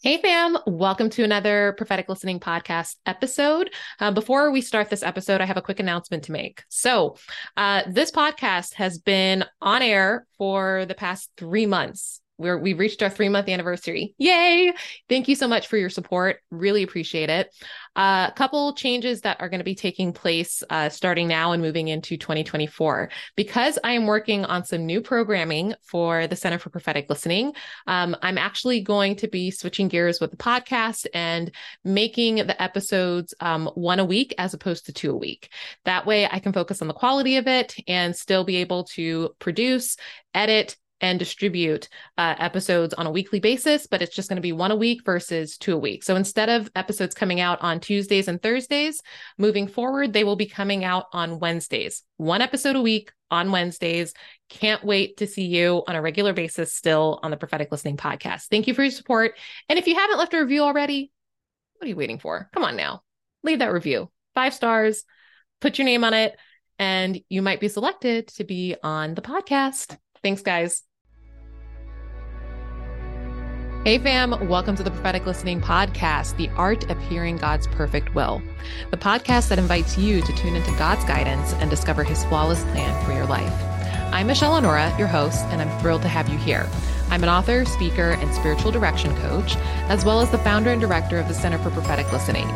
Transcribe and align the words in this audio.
Hey, 0.00 0.22
fam. 0.22 0.56
Welcome 0.64 1.10
to 1.10 1.24
another 1.24 1.74
prophetic 1.76 2.08
listening 2.08 2.38
podcast 2.38 2.94
episode. 3.04 3.74
Uh, 3.98 4.12
before 4.12 4.52
we 4.52 4.60
start 4.60 4.90
this 4.90 5.02
episode, 5.02 5.40
I 5.40 5.44
have 5.44 5.56
a 5.56 5.62
quick 5.62 5.80
announcement 5.80 6.22
to 6.24 6.32
make. 6.32 6.62
So, 6.68 7.16
uh, 7.56 7.82
this 7.88 8.12
podcast 8.12 8.74
has 8.74 8.98
been 8.98 9.44
on 9.60 9.82
air 9.82 10.24
for 10.38 10.86
the 10.86 10.94
past 10.94 11.32
three 11.36 11.66
months 11.66 12.20
we're 12.38 12.56
we've 12.56 12.78
reached 12.78 13.02
our 13.02 13.10
three 13.10 13.28
month 13.28 13.48
anniversary. 13.48 14.14
Yay! 14.18 14.72
Thank 15.08 15.28
you 15.28 15.34
so 15.34 15.48
much 15.48 15.66
for 15.66 15.76
your 15.76 15.90
support. 15.90 16.38
Really 16.50 16.82
appreciate 16.82 17.30
it. 17.30 17.52
A 17.96 18.00
uh, 18.00 18.30
couple 18.30 18.74
changes 18.74 19.22
that 19.22 19.40
are 19.40 19.48
going 19.48 19.58
to 19.58 19.64
be 19.64 19.74
taking 19.74 20.12
place 20.12 20.62
uh, 20.70 20.88
starting 20.88 21.26
now 21.26 21.50
and 21.50 21.60
moving 21.60 21.88
into 21.88 22.16
2024. 22.16 23.10
Because 23.34 23.76
I 23.82 23.92
am 23.92 24.06
working 24.06 24.44
on 24.44 24.64
some 24.64 24.86
new 24.86 25.00
programming 25.00 25.74
for 25.82 26.28
the 26.28 26.36
Center 26.36 26.60
for 26.60 26.70
Prophetic 26.70 27.06
Listening, 27.08 27.54
um, 27.88 28.16
I'm 28.22 28.38
actually 28.38 28.82
going 28.82 29.16
to 29.16 29.26
be 29.26 29.50
switching 29.50 29.88
gears 29.88 30.20
with 30.20 30.30
the 30.30 30.36
podcast 30.36 31.06
and 31.12 31.50
making 31.84 32.36
the 32.36 32.62
episodes 32.62 33.34
um, 33.40 33.66
one 33.74 33.98
a 33.98 34.04
week 34.04 34.32
as 34.38 34.54
opposed 34.54 34.86
to 34.86 34.92
two 34.92 35.10
a 35.10 35.16
week. 35.16 35.50
That 35.84 36.06
way, 36.06 36.28
I 36.30 36.38
can 36.38 36.52
focus 36.52 36.80
on 36.80 36.88
the 36.88 36.94
quality 36.94 37.36
of 37.36 37.48
it 37.48 37.74
and 37.88 38.14
still 38.14 38.44
be 38.44 38.56
able 38.56 38.84
to 38.84 39.30
produce, 39.40 39.96
edit, 40.34 40.76
and 41.00 41.18
distribute 41.18 41.88
uh, 42.16 42.34
episodes 42.38 42.94
on 42.94 43.06
a 43.06 43.10
weekly 43.10 43.40
basis, 43.40 43.86
but 43.86 44.02
it's 44.02 44.14
just 44.14 44.28
going 44.28 44.36
to 44.36 44.42
be 44.42 44.52
one 44.52 44.70
a 44.70 44.76
week 44.76 45.04
versus 45.04 45.56
two 45.56 45.74
a 45.74 45.78
week. 45.78 46.02
So 46.02 46.16
instead 46.16 46.48
of 46.48 46.70
episodes 46.74 47.14
coming 47.14 47.40
out 47.40 47.60
on 47.62 47.80
Tuesdays 47.80 48.28
and 48.28 48.42
Thursdays, 48.42 49.02
moving 49.36 49.68
forward, 49.68 50.12
they 50.12 50.24
will 50.24 50.36
be 50.36 50.46
coming 50.46 50.84
out 50.84 51.06
on 51.12 51.38
Wednesdays, 51.38 52.02
one 52.16 52.42
episode 52.42 52.76
a 52.76 52.80
week 52.80 53.12
on 53.30 53.52
Wednesdays. 53.52 54.14
Can't 54.48 54.84
wait 54.84 55.18
to 55.18 55.26
see 55.26 55.46
you 55.46 55.82
on 55.86 55.94
a 55.94 56.02
regular 56.02 56.32
basis 56.32 56.74
still 56.74 57.20
on 57.22 57.30
the 57.30 57.36
Prophetic 57.36 57.70
Listening 57.70 57.96
Podcast. 57.96 58.46
Thank 58.48 58.66
you 58.66 58.74
for 58.74 58.82
your 58.82 58.90
support. 58.90 59.34
And 59.68 59.78
if 59.78 59.86
you 59.86 59.94
haven't 59.94 60.18
left 60.18 60.34
a 60.34 60.40
review 60.40 60.62
already, 60.62 61.12
what 61.76 61.86
are 61.86 61.88
you 61.88 61.96
waiting 61.96 62.18
for? 62.18 62.48
Come 62.52 62.64
on 62.64 62.76
now, 62.76 63.02
leave 63.42 63.60
that 63.60 63.72
review. 63.72 64.10
Five 64.34 64.54
stars, 64.54 65.04
put 65.60 65.78
your 65.78 65.84
name 65.84 66.04
on 66.04 66.14
it, 66.14 66.36
and 66.78 67.20
you 67.28 67.42
might 67.42 67.60
be 67.60 67.68
selected 67.68 68.28
to 68.28 68.44
be 68.44 68.76
on 68.82 69.14
the 69.14 69.22
podcast. 69.22 69.96
Thanks, 70.22 70.42
guys. 70.42 70.82
Hey, 73.88 73.96
fam, 73.96 74.46
welcome 74.50 74.76
to 74.76 74.82
the 74.82 74.90
Prophetic 74.90 75.24
Listening 75.24 75.62
Podcast, 75.62 76.36
the 76.36 76.50
art 76.56 76.90
of 76.90 77.00
hearing 77.04 77.38
God's 77.38 77.66
perfect 77.68 78.14
will. 78.14 78.42
The 78.90 78.98
podcast 78.98 79.48
that 79.48 79.58
invites 79.58 79.96
you 79.96 80.20
to 80.20 80.32
tune 80.34 80.56
into 80.56 80.70
God's 80.72 81.06
guidance 81.06 81.54
and 81.54 81.70
discover 81.70 82.04
his 82.04 82.22
flawless 82.26 82.62
plan 82.64 83.06
for 83.06 83.14
your 83.14 83.24
life. 83.24 83.50
I'm 84.12 84.26
Michelle 84.26 84.60
Onuorah, 84.60 84.98
your 84.98 85.08
host, 85.08 85.42
and 85.46 85.62
I'm 85.62 85.80
thrilled 85.80 86.02
to 86.02 86.08
have 86.08 86.28
you 86.28 86.36
here. 86.36 86.68
I'm 87.08 87.22
an 87.22 87.30
author, 87.30 87.64
speaker, 87.64 88.10
and 88.10 88.34
spiritual 88.34 88.72
direction 88.72 89.16
coach, 89.22 89.56
as 89.88 90.04
well 90.04 90.20
as 90.20 90.30
the 90.30 90.36
founder 90.36 90.68
and 90.68 90.82
director 90.82 91.18
of 91.18 91.26
the 91.26 91.32
Center 91.32 91.56
for 91.56 91.70
Prophetic 91.70 92.12
Listening. 92.12 92.46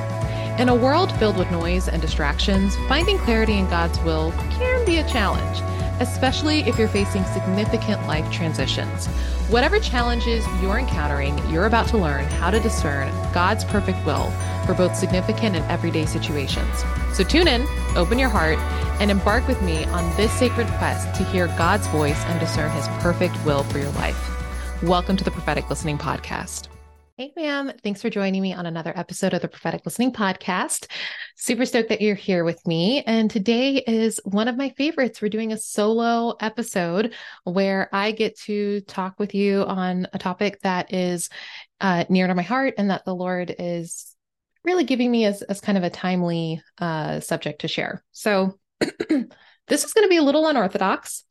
In 0.62 0.68
a 0.68 0.74
world 0.76 1.10
filled 1.18 1.38
with 1.38 1.50
noise 1.50 1.88
and 1.88 2.00
distractions, 2.00 2.76
finding 2.86 3.18
clarity 3.18 3.54
in 3.54 3.68
God's 3.68 3.98
will 4.02 4.30
can 4.52 4.86
be 4.86 4.98
a 4.98 5.08
challenge, 5.08 5.58
especially 6.00 6.60
if 6.60 6.78
you're 6.78 6.86
facing 6.86 7.24
significant 7.24 8.06
life 8.06 8.30
transitions. 8.30 9.08
Whatever 9.50 9.80
challenges 9.80 10.46
you're 10.62 10.78
encountering, 10.78 11.36
you're 11.50 11.66
about 11.66 11.88
to 11.88 11.98
learn 11.98 12.26
how 12.26 12.52
to 12.52 12.60
discern 12.60 13.10
God's 13.34 13.64
perfect 13.64 14.06
will 14.06 14.30
for 14.64 14.72
both 14.74 14.94
significant 14.94 15.56
and 15.56 15.68
everyday 15.68 16.06
situations. 16.06 16.84
So 17.12 17.24
tune 17.24 17.48
in, 17.48 17.66
open 17.96 18.20
your 18.20 18.28
heart, 18.28 18.58
and 19.00 19.10
embark 19.10 19.48
with 19.48 19.60
me 19.62 19.82
on 19.86 20.16
this 20.16 20.30
sacred 20.30 20.68
quest 20.78 21.12
to 21.16 21.24
hear 21.24 21.48
God's 21.58 21.88
voice 21.88 22.22
and 22.26 22.38
discern 22.38 22.70
his 22.70 22.86
perfect 23.02 23.34
will 23.44 23.64
for 23.64 23.78
your 23.78 23.90
life. 23.90 24.30
Welcome 24.80 25.16
to 25.16 25.24
the 25.24 25.32
Prophetic 25.32 25.68
Listening 25.68 25.98
Podcast. 25.98 26.68
Hey, 27.18 27.30
ma'am. 27.36 27.70
Thanks 27.82 28.00
for 28.00 28.08
joining 28.08 28.40
me 28.40 28.54
on 28.54 28.64
another 28.64 28.92
episode 28.96 29.34
of 29.34 29.42
the 29.42 29.48
Prophetic 29.48 29.82
Listening 29.84 30.12
Podcast. 30.12 30.90
Super 31.36 31.66
stoked 31.66 31.90
that 31.90 32.00
you're 32.00 32.14
here 32.14 32.42
with 32.42 32.66
me. 32.66 33.02
And 33.02 33.30
today 33.30 33.84
is 33.86 34.18
one 34.24 34.48
of 34.48 34.56
my 34.56 34.70
favorites. 34.70 35.20
We're 35.20 35.28
doing 35.28 35.52
a 35.52 35.58
solo 35.58 36.34
episode 36.40 37.12
where 37.44 37.90
I 37.92 38.12
get 38.12 38.38
to 38.40 38.80
talk 38.82 39.18
with 39.18 39.34
you 39.34 39.62
on 39.64 40.08
a 40.14 40.18
topic 40.18 40.58
that 40.62 40.94
is 40.94 41.28
uh, 41.82 42.06
near 42.08 42.28
to 42.28 42.34
my 42.34 42.42
heart 42.42 42.74
and 42.78 42.88
that 42.90 43.04
the 43.04 43.14
Lord 43.14 43.54
is 43.58 44.16
really 44.64 44.84
giving 44.84 45.10
me 45.10 45.26
as, 45.26 45.42
as 45.42 45.60
kind 45.60 45.76
of 45.76 45.84
a 45.84 45.90
timely 45.90 46.62
uh, 46.78 47.20
subject 47.20 47.60
to 47.60 47.68
share. 47.68 48.02
So, 48.12 48.58
this 48.80 49.84
is 49.84 49.92
going 49.92 50.06
to 50.06 50.10
be 50.10 50.16
a 50.16 50.22
little 50.22 50.46
unorthodox, 50.46 51.24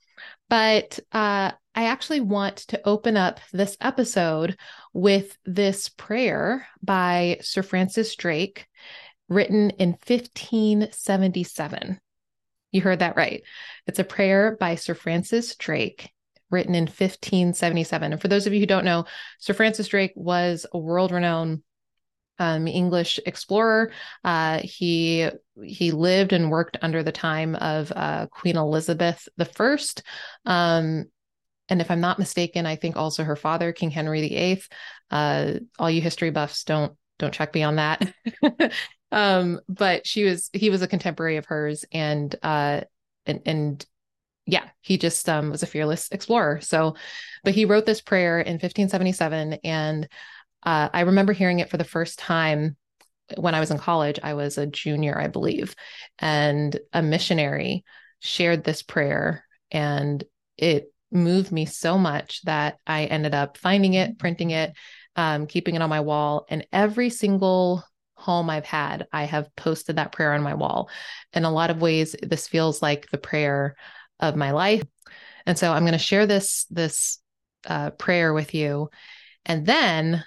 but 0.47 0.99
uh, 1.11 1.53
I 1.73 1.85
actually 1.85 2.19
want 2.19 2.57
to 2.57 2.85
open 2.85 3.15
up 3.15 3.39
this 3.53 3.77
episode 3.79 4.57
with 4.93 5.37
this 5.45 5.89
prayer 5.89 6.67
by 6.83 7.37
Sir 7.41 7.63
Francis 7.63 8.15
Drake, 8.15 8.67
written 9.29 9.69
in 9.71 9.91
1577. 9.91 11.99
You 12.73 12.81
heard 12.81 12.99
that 12.99 13.15
right. 13.15 13.43
It's 13.87 13.99
a 13.99 14.03
prayer 14.03 14.57
by 14.59 14.75
Sir 14.75 14.93
Francis 14.93 15.55
Drake, 15.55 16.09
written 16.49 16.75
in 16.75 16.83
1577. 16.83 18.13
And 18.13 18.21
for 18.21 18.27
those 18.27 18.47
of 18.47 18.53
you 18.53 18.59
who 18.59 18.65
don't 18.65 18.85
know, 18.85 19.05
Sir 19.39 19.53
Francis 19.53 19.87
Drake 19.87 20.13
was 20.15 20.65
a 20.73 20.77
world 20.77 21.11
renowned 21.11 21.63
um, 22.37 22.67
English 22.67 23.19
explorer. 23.25 23.91
Uh, 24.23 24.59
he 24.63 25.29
he 25.63 25.91
lived 25.91 26.33
and 26.33 26.49
worked 26.49 26.77
under 26.81 27.03
the 27.03 27.11
time 27.11 27.55
of 27.55 27.91
uh, 27.95 28.27
Queen 28.27 28.57
Elizabeth 28.57 29.27
I. 29.39 29.77
Um, 30.45 31.05
and 31.71 31.79
if 31.79 31.89
I'm 31.89 32.01
not 32.01 32.19
mistaken, 32.19 32.65
I 32.65 32.75
think 32.75 32.97
also 32.97 33.23
her 33.23 33.37
father, 33.37 33.71
King 33.71 33.91
Henry 33.91 34.27
VIII. 34.27 34.61
Uh, 35.09 35.53
all 35.79 35.89
you 35.89 36.01
history 36.01 36.29
buffs 36.29 36.65
don't 36.65 36.93
don't 37.17 37.33
check 37.33 37.53
me 37.55 37.63
on 37.63 37.77
that. 37.77 38.13
um, 39.11 39.61
but 39.69 40.05
she 40.05 40.25
was 40.25 40.49
he 40.51 40.69
was 40.69 40.81
a 40.81 40.87
contemporary 40.87 41.37
of 41.37 41.45
hers, 41.45 41.85
and 41.93 42.35
uh, 42.43 42.81
and 43.25 43.41
and 43.45 43.85
yeah, 44.45 44.67
he 44.81 44.97
just 44.97 45.29
um, 45.29 45.49
was 45.49 45.63
a 45.63 45.67
fearless 45.67 46.09
explorer. 46.11 46.59
So, 46.59 46.95
but 47.45 47.55
he 47.55 47.63
wrote 47.63 47.85
this 47.85 48.01
prayer 48.01 48.41
in 48.41 48.55
1577, 48.55 49.53
and 49.63 50.09
uh, 50.63 50.89
I 50.93 51.01
remember 51.01 51.31
hearing 51.31 51.59
it 51.59 51.69
for 51.69 51.77
the 51.77 51.85
first 51.85 52.19
time 52.19 52.75
when 53.37 53.55
I 53.55 53.61
was 53.61 53.71
in 53.71 53.77
college. 53.77 54.19
I 54.21 54.33
was 54.33 54.57
a 54.57 54.67
junior, 54.67 55.17
I 55.17 55.27
believe, 55.27 55.73
and 56.19 56.77
a 56.91 57.01
missionary 57.01 57.85
shared 58.19 58.65
this 58.65 58.83
prayer, 58.83 59.45
and 59.71 60.21
it 60.57 60.91
moved 61.11 61.51
me 61.51 61.65
so 61.65 61.97
much 61.97 62.41
that 62.43 62.77
I 62.87 63.05
ended 63.05 63.33
up 63.33 63.57
finding 63.57 63.93
it, 63.93 64.17
printing 64.17 64.51
it, 64.51 64.73
um, 65.15 65.47
keeping 65.47 65.75
it 65.75 65.81
on 65.81 65.89
my 65.89 65.99
wall. 65.99 66.45
And 66.49 66.65
every 66.71 67.09
single 67.09 67.83
home 68.15 68.49
I've 68.49 68.65
had, 68.65 69.07
I 69.11 69.23
have 69.23 69.53
posted 69.55 69.97
that 69.97 70.11
prayer 70.11 70.33
on 70.33 70.41
my 70.41 70.53
wall. 70.53 70.89
In 71.33 71.43
a 71.43 71.51
lot 71.51 71.69
of 71.69 71.81
ways, 71.81 72.15
this 72.21 72.47
feels 72.47 72.81
like 72.81 73.09
the 73.09 73.17
prayer 73.17 73.75
of 74.19 74.35
my 74.35 74.51
life. 74.51 74.83
And 75.45 75.57
so 75.57 75.71
I'm 75.71 75.83
going 75.83 75.93
to 75.93 75.97
share 75.97 76.27
this 76.27 76.65
this 76.69 77.19
uh, 77.65 77.91
prayer 77.91 78.33
with 78.33 78.53
you, 78.53 78.89
and 79.45 79.65
then 79.65 80.23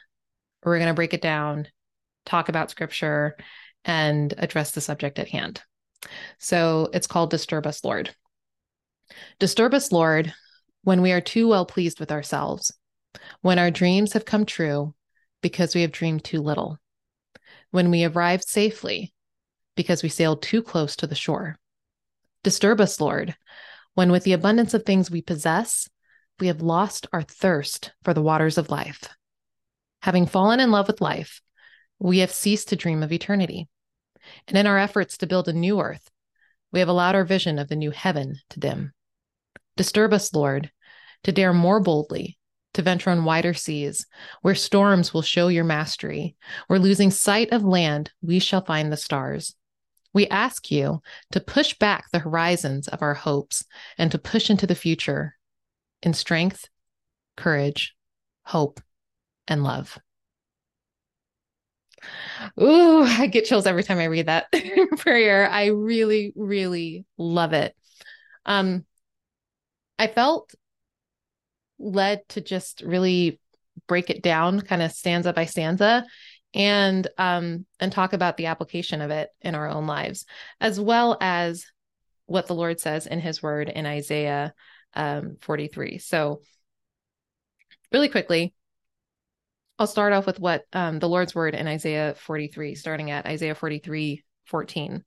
we're 0.65 0.79
going 0.79 0.89
to 0.89 0.95
break 0.95 1.15
it 1.15 1.23
down, 1.23 1.69
talk 2.27 2.49
about 2.49 2.71
scripture, 2.71 3.37
and 3.85 4.35
address 4.39 4.73
the 4.73 4.81
subject 4.81 5.19
at 5.19 5.29
hand. 5.29 5.63
So 6.39 6.91
it's 6.93 7.07
called 7.07 7.31
Disturb 7.31 7.67
Us, 7.67 7.85
Lord. 7.85 8.15
Disturb 9.39 9.75
us, 9.75 9.93
Lord, 9.93 10.33
when 10.85 11.01
we 11.01 11.13
are 11.13 11.21
too 11.21 11.49
well 11.49 11.67
pleased 11.67 11.99
with 11.99 12.13
ourselves, 12.13 12.73
when 13.41 13.59
our 13.59 13.71
dreams 13.71 14.13
have 14.13 14.25
come 14.25 14.45
true 14.45 14.95
because 15.41 15.75
we 15.75 15.81
have 15.81 15.93
dreamed 15.93 16.23
too 16.23 16.41
little, 16.41 16.79
when 17.71 17.91
we 17.91 18.05
arrived 18.05 18.45
safely 18.45 19.13
because 19.77 20.03
we 20.03 20.09
sailed 20.09 20.43
too 20.43 20.63
close 20.63 20.95
to 20.97 21.07
the 21.07 21.15
shore. 21.15 21.57
Disturb 22.43 22.81
us, 22.81 23.01
Lord, 23.01 23.35
when 23.95 24.13
with 24.13 24.25
the 24.25 24.35
abundance 24.35 24.75
of 24.75 24.85
things 24.85 25.11
we 25.11 25.23
possess, 25.23 25.89
we 26.39 26.49
have 26.49 26.61
lost 26.61 27.07
our 27.13 27.23
thirst 27.23 27.93
for 28.03 28.13
the 28.13 28.23
waters 28.23 28.59
of 28.59 28.71
life. 28.71 29.09
Having 30.03 30.27
fallen 30.27 30.61
in 30.61 30.71
love 30.71 30.87
with 30.87 31.01
life, 31.01 31.41
we 31.99 32.19
have 32.19 32.31
ceased 32.31 32.69
to 32.69 32.77
dream 32.77 33.03
of 33.03 33.13
eternity. 33.13 33.69
And 34.47 34.59
in 34.59 34.67
our 34.67 34.79
efforts 34.79 35.17
to 35.19 35.27
build 35.27 35.49
a 35.49 35.53
new 35.53 35.81
earth, 35.81 36.11
we 36.73 36.81
have 36.81 36.89
allowed 36.89 37.15
our 37.15 37.25
vision 37.25 37.59
of 37.59 37.69
the 37.69 37.77
new 37.77 37.91
heaven 37.91 38.37
to 38.51 38.61
dim. 38.61 38.93
Disturb 39.77 40.13
us, 40.13 40.33
Lord, 40.33 40.71
to 41.25 41.33
dare 41.33 41.53
more 41.53 41.81
boldly, 41.81 42.39
to 42.75 42.83
venture 42.83 43.11
on 43.11 43.25
wider 43.25 43.55
seas, 43.55 44.07
where 44.43 44.55
storms 44.55 45.13
will 45.13 45.23
show 45.23 45.49
your 45.49 45.65
mastery, 45.65 46.37
where 46.67 46.79
losing 46.79 47.11
sight 47.11 47.53
of 47.53 47.65
land, 47.65 48.13
we 48.23 48.39
shall 48.39 48.65
find 48.65 48.93
the 48.93 48.97
stars. 48.97 49.55
We 50.13 50.29
ask 50.29 50.71
you 50.71 51.03
to 51.33 51.41
push 51.41 51.75
back 51.75 52.05
the 52.13 52.21
horizons 52.21 52.87
of 52.87 53.03
our 53.03 53.15
hopes 53.15 53.65
and 53.99 54.13
to 54.13 54.19
push 54.19 54.49
into 54.49 54.67
the 54.67 54.77
future 54.77 55.37
in 56.03 56.15
strength, 56.15 56.69
courage, 57.37 57.95
hope, 58.45 58.81
and 59.49 59.65
love. 59.65 59.99
Ooh, 62.61 63.03
I 63.05 63.27
get 63.27 63.45
chills 63.45 63.67
every 63.67 63.83
time 63.83 63.99
I 63.99 64.05
read 64.05 64.27
that 64.27 64.47
prayer. 64.99 65.49
I 65.49 65.67
really, 65.67 66.33
really 66.37 67.05
love 67.19 67.53
it. 67.53 67.75
Um, 68.47 68.85
I 69.99 70.07
felt 70.09 70.55
led 71.79 72.29
to 72.31 72.41
just 72.41 72.83
really 72.83 73.41
break 73.87 74.11
it 74.11 74.23
down 74.23 74.61
kind 74.61 74.83
of 74.83 74.93
stanza 74.93 75.33
by 75.33 75.45
stanza 75.45 76.05
and 76.55 77.07
um 77.19 77.67
and 77.81 77.93
talk 77.93 78.13
about 78.13 78.37
the 78.37 78.47
application 78.47 79.01
of 79.01 79.11
it 79.11 79.29
in 79.41 79.55
our 79.55 79.69
own 79.69 79.87
lives 79.87 80.25
as 80.61 80.81
well 80.81 81.17
as 81.21 81.67
what 82.27 82.47
the 82.47 82.55
lord 82.55 82.81
says 82.81 83.07
in 83.07 83.21
his 83.21 83.43
word 83.43 83.69
in 83.69 83.87
isaiah 83.87 84.55
um 84.95 85.37
43 85.41 85.99
so 85.99 86.41
really 87.93 88.09
quickly 88.09 88.55
i'll 89.79 89.87
start 89.87 90.13
off 90.13 90.27
with 90.27 90.39
what 90.39 90.65
um, 90.73 90.99
the 91.01 91.09
lord's 91.09 91.35
word 91.35 91.55
in 91.55 91.67
isaiah 91.67 92.15
43 92.17 92.77
starting 92.77 93.11
at 93.11 93.27
isaiah 93.27 93.55
43 93.55 94.23
14 94.47 95.05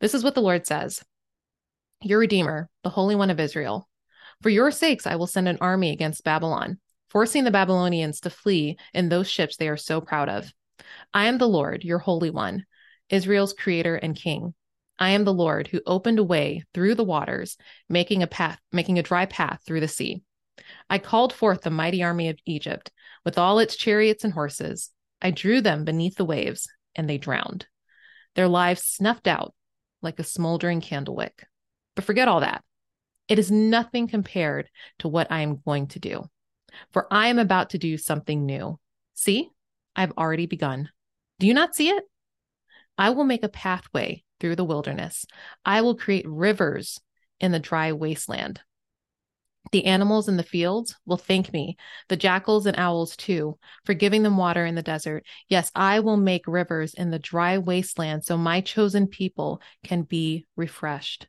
this 0.00 0.14
is 0.14 0.24
what 0.24 0.34
the 0.34 0.42
lord 0.42 0.66
says 0.66 1.02
your 2.00 2.18
redeemer 2.18 2.70
the 2.82 2.90
holy 2.90 3.14
one 3.14 3.30
of 3.30 3.38
israel 3.38 3.86
for 4.42 4.50
your 4.50 4.70
sakes 4.70 5.06
i 5.06 5.16
will 5.16 5.26
send 5.26 5.48
an 5.48 5.58
army 5.60 5.90
against 5.90 6.24
babylon 6.24 6.78
forcing 7.14 7.44
the 7.44 7.50
Babylonians 7.52 8.18
to 8.20 8.28
flee 8.28 8.76
in 8.92 9.08
those 9.08 9.30
ships 9.30 9.56
they 9.56 9.68
are 9.68 9.76
so 9.76 10.00
proud 10.00 10.28
of. 10.28 10.52
I 11.14 11.26
am 11.26 11.38
the 11.38 11.48
Lord, 11.48 11.84
your 11.84 12.00
Holy 12.00 12.28
One, 12.28 12.66
Israel's 13.08 13.52
creator 13.52 13.94
and 13.94 14.16
king. 14.16 14.52
I 14.98 15.10
am 15.10 15.24
the 15.24 15.32
Lord 15.32 15.68
who 15.68 15.80
opened 15.86 16.18
a 16.18 16.24
way 16.24 16.64
through 16.74 16.96
the 16.96 17.04
waters, 17.04 17.56
making 17.88 18.24
a 18.24 18.26
path, 18.26 18.58
making 18.72 18.98
a 18.98 19.02
dry 19.02 19.26
path 19.26 19.60
through 19.64 19.80
the 19.80 19.88
sea. 19.88 20.22
I 20.90 20.98
called 20.98 21.32
forth 21.32 21.62
the 21.62 21.70
mighty 21.70 22.02
army 22.02 22.28
of 22.30 22.38
Egypt 22.46 22.90
with 23.24 23.38
all 23.38 23.60
its 23.60 23.76
chariots 23.76 24.24
and 24.24 24.32
horses. 24.32 24.90
I 25.22 25.30
drew 25.30 25.60
them 25.60 25.84
beneath 25.84 26.16
the 26.16 26.24
waves, 26.24 26.68
and 26.96 27.08
they 27.08 27.18
drowned. 27.18 27.66
Their 28.34 28.48
lives 28.48 28.82
snuffed 28.82 29.28
out 29.28 29.54
like 30.02 30.18
a 30.18 30.24
smoldering 30.24 30.80
candle 30.80 31.14
wick. 31.14 31.46
But 31.94 32.04
forget 32.04 32.26
all 32.26 32.40
that. 32.40 32.64
It 33.28 33.38
is 33.38 33.50
nothing 33.50 34.08
compared 34.08 34.68
to 34.98 35.08
what 35.08 35.30
I 35.30 35.40
am 35.40 35.60
going 35.64 35.86
to 35.88 35.98
do 35.98 36.28
for 36.92 37.06
I 37.12 37.28
am 37.28 37.38
about 37.38 37.70
to 37.70 37.78
do 37.78 37.96
something 37.98 38.44
new. 38.44 38.78
See, 39.14 39.50
I've 39.96 40.12
already 40.12 40.46
begun. 40.46 40.90
Do 41.38 41.46
you 41.46 41.54
not 41.54 41.74
see 41.74 41.90
it? 41.90 42.04
I 42.96 43.10
will 43.10 43.24
make 43.24 43.42
a 43.42 43.48
pathway 43.48 44.22
through 44.40 44.56
the 44.56 44.64
wilderness. 44.64 45.24
I 45.64 45.82
will 45.82 45.96
create 45.96 46.26
rivers 46.28 47.00
in 47.40 47.52
the 47.52 47.58
dry 47.58 47.92
wasteland. 47.92 48.60
The 49.72 49.86
animals 49.86 50.28
in 50.28 50.36
the 50.36 50.42
fields 50.42 50.94
will 51.06 51.16
thank 51.16 51.52
me, 51.52 51.76
the 52.08 52.16
jackals 52.16 52.66
and 52.66 52.78
owls 52.78 53.16
too, 53.16 53.58
for 53.84 53.94
giving 53.94 54.22
them 54.22 54.36
water 54.36 54.64
in 54.64 54.74
the 54.74 54.82
desert. 54.82 55.24
Yes, 55.48 55.72
I 55.74 56.00
will 56.00 56.18
make 56.18 56.46
rivers 56.46 56.94
in 56.94 57.10
the 57.10 57.18
dry 57.18 57.58
wasteland 57.58 58.24
so 58.24 58.36
my 58.36 58.60
chosen 58.60 59.08
people 59.08 59.60
can 59.82 60.02
be 60.02 60.46
refreshed. 60.54 61.26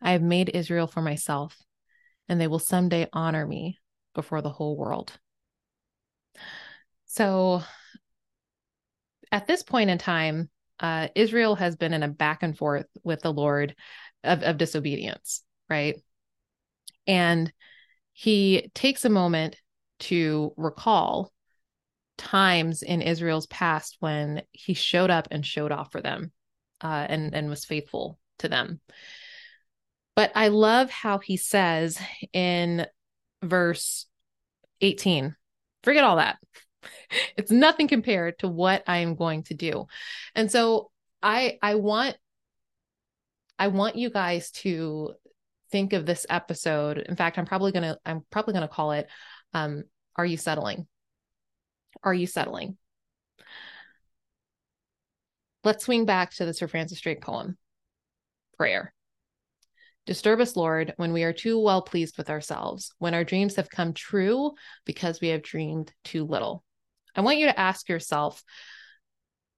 I 0.00 0.12
have 0.12 0.22
made 0.22 0.50
Israel 0.50 0.86
for 0.86 1.02
myself, 1.02 1.56
and 2.28 2.40
they 2.40 2.46
will 2.46 2.58
someday 2.58 3.08
honor 3.12 3.46
me 3.46 3.78
before 4.14 4.42
the 4.42 4.50
whole 4.50 4.76
world. 4.76 5.12
So 7.06 7.62
at 9.32 9.46
this 9.46 9.62
point 9.62 9.90
in 9.90 9.98
time, 9.98 10.50
uh, 10.78 11.08
Israel 11.14 11.56
has 11.56 11.76
been 11.76 11.92
in 11.92 12.02
a 12.02 12.08
back 12.08 12.42
and 12.42 12.56
forth 12.56 12.86
with 13.04 13.20
the 13.20 13.32
Lord 13.32 13.74
of, 14.24 14.42
of 14.42 14.58
disobedience, 14.58 15.42
right? 15.68 15.96
And 17.06 17.52
he 18.12 18.70
takes 18.74 19.04
a 19.04 19.10
moment 19.10 19.56
to 20.00 20.52
recall 20.56 21.32
times 22.16 22.82
in 22.82 23.02
Israel's 23.02 23.46
past 23.46 23.96
when 24.00 24.42
he 24.52 24.74
showed 24.74 25.10
up 25.10 25.28
and 25.30 25.44
showed 25.44 25.72
off 25.72 25.92
for 25.92 26.00
them 26.00 26.32
uh, 26.80 27.06
and, 27.08 27.34
and 27.34 27.48
was 27.48 27.64
faithful 27.64 28.18
to 28.38 28.48
them. 28.48 28.80
But 30.16 30.32
I 30.34 30.48
love 30.48 30.90
how 30.90 31.18
he 31.18 31.36
says 31.36 31.98
in 32.32 32.86
verse 33.42 34.06
18. 34.80 35.34
Forget 35.82 36.04
all 36.04 36.16
that. 36.16 36.38
It's 37.36 37.50
nothing 37.50 37.88
compared 37.88 38.38
to 38.38 38.48
what 38.48 38.84
I 38.86 38.98
am 38.98 39.16
going 39.16 39.42
to 39.44 39.54
do. 39.54 39.86
And 40.34 40.50
so 40.50 40.90
I 41.22 41.58
I 41.60 41.74
want 41.74 42.16
I 43.58 43.68
want 43.68 43.96
you 43.96 44.10
guys 44.10 44.50
to 44.62 45.14
think 45.72 45.92
of 45.92 46.06
this 46.06 46.24
episode. 46.30 46.98
In 46.98 47.16
fact, 47.16 47.36
I'm 47.36 47.46
probably 47.46 47.72
going 47.72 47.82
to 47.82 47.98
I'm 48.06 48.24
probably 48.30 48.54
going 48.54 48.66
to 48.66 48.72
call 48.72 48.92
it 48.92 49.08
um 49.52 49.84
are 50.16 50.24
you 50.24 50.36
settling? 50.36 50.86
Are 52.02 52.14
you 52.14 52.26
settling? 52.26 52.78
Let's 55.64 55.84
swing 55.84 56.06
back 56.06 56.32
to 56.34 56.46
the 56.46 56.54
Sir 56.54 56.68
Francis 56.68 57.00
Drake 57.00 57.22
poem. 57.22 57.58
Prayer. 58.56 58.94
Disturb 60.06 60.40
us, 60.40 60.56
Lord, 60.56 60.94
when 60.96 61.12
we 61.12 61.24
are 61.24 61.32
too 61.32 61.58
well 61.58 61.82
pleased 61.82 62.16
with 62.16 62.30
ourselves, 62.30 62.92
when 62.98 63.14
our 63.14 63.24
dreams 63.24 63.56
have 63.56 63.70
come 63.70 63.92
true 63.92 64.52
because 64.84 65.20
we 65.20 65.28
have 65.28 65.42
dreamed 65.42 65.92
too 66.04 66.24
little. 66.24 66.64
I 67.14 67.20
want 67.20 67.38
you 67.38 67.46
to 67.46 67.58
ask 67.58 67.88
yourself 67.88 68.42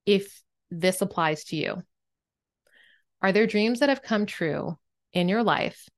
if 0.05 0.43
this 0.71 1.01
applies 1.01 1.45
to 1.45 1.57
you. 1.57 1.83
Are 3.21 3.33
there 3.33 3.47
dreams 3.47 3.81
that 3.81 3.89
have 3.89 4.03
come 4.03 4.27
true 4.27 4.77
in 5.13 5.29
your 5.29 5.43
life 5.43 5.89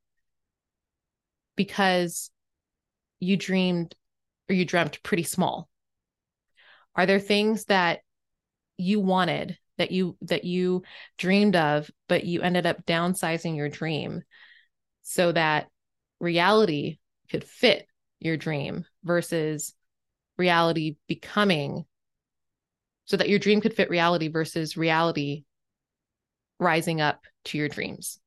because 1.56 2.30
you 3.18 3.36
dreamed 3.36 3.94
or 4.48 4.54
you 4.54 4.64
dreamt 4.64 5.02
pretty 5.02 5.22
small? 5.22 5.68
Are 6.94 7.06
there 7.06 7.20
things 7.20 7.64
that 7.66 8.00
you 8.76 9.00
wanted 9.00 9.56
that 9.78 9.90
you 9.90 10.16
that 10.22 10.44
you 10.44 10.82
dreamed 11.18 11.56
of 11.56 11.90
but 12.08 12.24
you 12.24 12.42
ended 12.42 12.66
up 12.66 12.84
downsizing 12.86 13.56
your 13.56 13.68
dream 13.68 14.22
so 15.02 15.32
that 15.32 15.68
reality 16.20 16.98
could 17.30 17.44
fit 17.44 17.86
your 18.20 18.36
dream 18.36 18.84
versus 19.02 19.74
reality 20.38 20.96
becoming 21.08 21.84
so 23.04 23.16
that 23.16 23.28
your 23.28 23.38
dream 23.38 23.60
could 23.60 23.74
fit 23.74 23.90
reality 23.90 24.28
versus 24.28 24.76
reality 24.76 25.44
rising 26.58 27.00
up 27.00 27.22
to 27.44 27.58
your 27.58 27.68
dreams. 27.68 28.18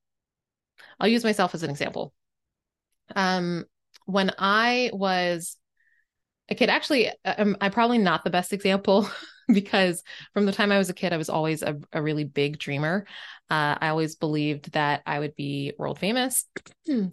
I'll 1.00 1.08
use 1.08 1.24
myself 1.24 1.54
as 1.54 1.62
an 1.62 1.70
example. 1.70 2.12
Um, 3.14 3.64
when 4.04 4.32
I 4.38 4.90
was 4.92 5.56
a 6.48 6.54
kid, 6.54 6.68
actually, 6.70 7.10
I'm, 7.24 7.56
I'm 7.60 7.72
probably 7.72 7.98
not 7.98 8.24
the 8.24 8.30
best 8.30 8.52
example 8.52 9.10
because 9.52 10.02
from 10.34 10.46
the 10.46 10.52
time 10.52 10.72
I 10.72 10.78
was 10.78 10.90
a 10.90 10.94
kid, 10.94 11.12
I 11.12 11.16
was 11.16 11.30
always 11.30 11.62
a, 11.62 11.76
a 11.92 12.02
really 12.02 12.24
big 12.24 12.58
dreamer. 12.58 13.06
Uh, 13.50 13.76
I 13.80 13.88
always 13.88 14.16
believed 14.16 14.72
that 14.72 15.02
I 15.06 15.18
would 15.18 15.34
be 15.34 15.72
world 15.78 15.98
famous. 15.98 16.44
um, 16.88 17.12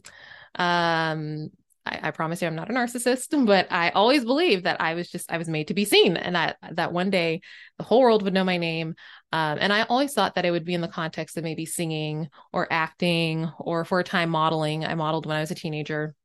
I, 1.88 2.00
I, 2.02 2.12
promise 2.12 2.42
you, 2.42 2.48
I'm 2.48 2.56
not 2.56 2.70
a 2.70 2.74
narcissist, 2.74 3.46
but 3.46 3.72
I 3.72 3.90
always 3.92 4.26
believed 4.26 4.66
that 4.66 4.82
I 4.82 4.96
was 4.96 5.10
just 5.10 5.32
I 5.32 5.38
was 5.38 5.48
made 5.48 5.70
to 5.70 5.74
be 5.74 5.86
seen, 5.86 6.18
and 6.18 6.36
that 6.36 6.58
that 6.72 6.92
one 6.92 7.10
day 7.10 7.42
the 7.78 7.84
whole 7.84 8.02
world 8.02 8.24
would 8.24 8.34
know 8.34 8.44
my 8.44 8.58
name. 8.58 8.96
Um, 9.32 9.58
and 9.60 9.72
I 9.72 9.84
always 9.84 10.14
thought 10.14 10.36
that 10.36 10.46
it 10.46 10.52
would 10.52 10.66
be 10.66 10.74
in 10.74 10.82
the 10.82 10.88
context 10.88 11.38
of 11.38 11.44
maybe 11.44 11.66
singing 11.66 12.30
or 12.54 12.68
acting 12.72 13.50
or 13.60 13.86
for 13.86 14.00
a 14.00 14.04
time 14.04 14.30
modeling. 14.30 14.86
I 14.86 14.96
modeled 14.96 15.26
when 15.26 15.38
I 15.38 15.42
was 15.42 15.52
a 15.52 15.56
teenager, 15.56 16.16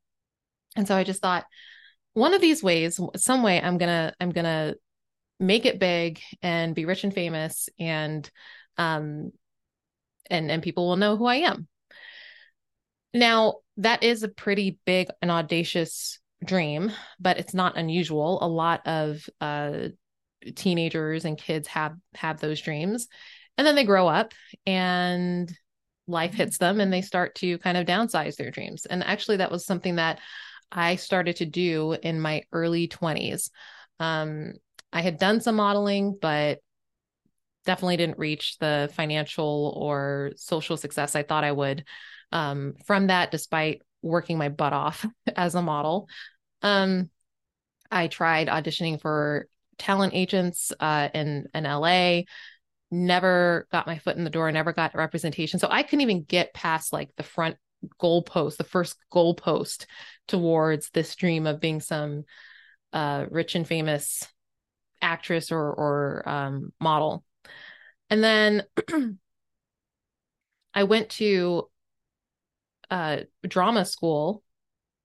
and 0.76 0.88
so 0.88 0.96
I 0.96 1.04
just 1.04 1.22
thought 1.22 1.46
one 2.14 2.34
of 2.34 2.40
these 2.40 2.62
ways, 2.62 2.98
some 3.16 3.42
way, 3.42 3.60
I'm 3.60 3.78
gonna 3.78 4.12
I'm 4.20 4.30
gonna 4.30 4.74
make 5.40 5.64
it 5.64 5.80
big 5.80 6.20
and 6.42 6.74
be 6.74 6.84
rich 6.84 7.02
and 7.02 7.14
famous 7.14 7.68
and 7.78 8.30
um 8.76 9.32
and 10.28 10.50
and 10.50 10.62
people 10.62 10.86
will 10.86 10.96
know 10.96 11.16
who 11.16 11.26
I 11.26 11.36
am. 11.36 11.66
Now, 13.12 13.56
that 13.78 14.04
is 14.04 14.22
a 14.22 14.28
pretty 14.28 14.78
big 14.84 15.08
and 15.20 15.30
audacious 15.30 16.20
dream, 16.44 16.92
but 17.18 17.38
it's 17.38 17.54
not 17.54 17.76
unusual. 17.76 18.38
A 18.42 18.46
lot 18.46 18.86
of 18.86 19.28
uh 19.40 19.88
teenagers 20.54 21.24
and 21.24 21.36
kids 21.36 21.68
have 21.68 21.96
have 22.14 22.40
those 22.40 22.60
dreams. 22.60 23.08
And 23.58 23.66
then 23.66 23.74
they 23.74 23.84
grow 23.84 24.08
up 24.08 24.32
and 24.66 25.52
life 26.06 26.34
hits 26.34 26.58
them 26.58 26.80
and 26.80 26.92
they 26.92 27.02
start 27.02 27.34
to 27.36 27.58
kind 27.58 27.76
of 27.76 27.86
downsize 27.86 28.36
their 28.36 28.50
dreams. 28.50 28.86
And 28.86 29.02
actually 29.04 29.38
that 29.38 29.50
was 29.50 29.66
something 29.66 29.96
that 29.96 30.18
I 30.72 30.96
started 30.96 31.36
to 31.36 31.46
do 31.46 31.92
in 31.92 32.20
my 32.20 32.42
early 32.52 32.88
20s. 32.88 33.50
Um, 33.98 34.54
I 34.92 35.02
had 35.02 35.18
done 35.18 35.40
some 35.40 35.56
modeling, 35.56 36.18
but 36.20 36.58
definitely 37.64 37.96
didn't 37.96 38.18
reach 38.18 38.58
the 38.58 38.90
financial 38.94 39.74
or 39.76 40.32
social 40.36 40.76
success 40.76 41.14
I 41.14 41.22
thought 41.22 41.44
I 41.44 41.52
would 41.52 41.84
um, 42.32 42.74
from 42.86 43.08
that, 43.08 43.30
despite 43.30 43.82
working 44.02 44.38
my 44.38 44.48
butt 44.48 44.72
off 44.72 45.06
as 45.36 45.54
a 45.54 45.62
model. 45.62 46.08
Um, 46.62 47.10
I 47.90 48.06
tried 48.06 48.48
auditioning 48.48 49.00
for 49.00 49.48
talent 49.78 50.14
agents 50.14 50.72
uh, 50.78 51.08
in 51.12 51.48
in 51.54 51.64
LA. 51.64 52.22
Never 52.90 53.68
got 53.70 53.86
my 53.86 53.98
foot 53.98 54.16
in 54.16 54.24
the 54.24 54.30
door. 54.30 54.50
Never 54.50 54.72
got 54.72 54.94
representation. 54.94 55.60
So 55.60 55.68
I 55.70 55.82
couldn't 55.82 56.02
even 56.02 56.24
get 56.24 56.54
past 56.54 56.92
like 56.92 57.10
the 57.16 57.22
front 57.22 57.56
goalpost, 58.00 58.56
the 58.56 58.64
first 58.64 58.96
goalpost 59.12 59.86
towards 60.28 60.90
this 60.90 61.14
dream 61.14 61.46
of 61.46 61.60
being 61.60 61.80
some 61.80 62.24
uh, 62.92 63.26
rich 63.30 63.54
and 63.54 63.66
famous 63.66 64.26
actress 65.02 65.50
or 65.52 65.72
or 65.72 66.28
um, 66.28 66.72
model. 66.80 67.24
And 68.08 68.22
then 68.22 68.64
I 70.74 70.84
went 70.84 71.10
to 71.10 71.68
uh, 72.90 73.18
drama 73.46 73.84
school 73.84 74.42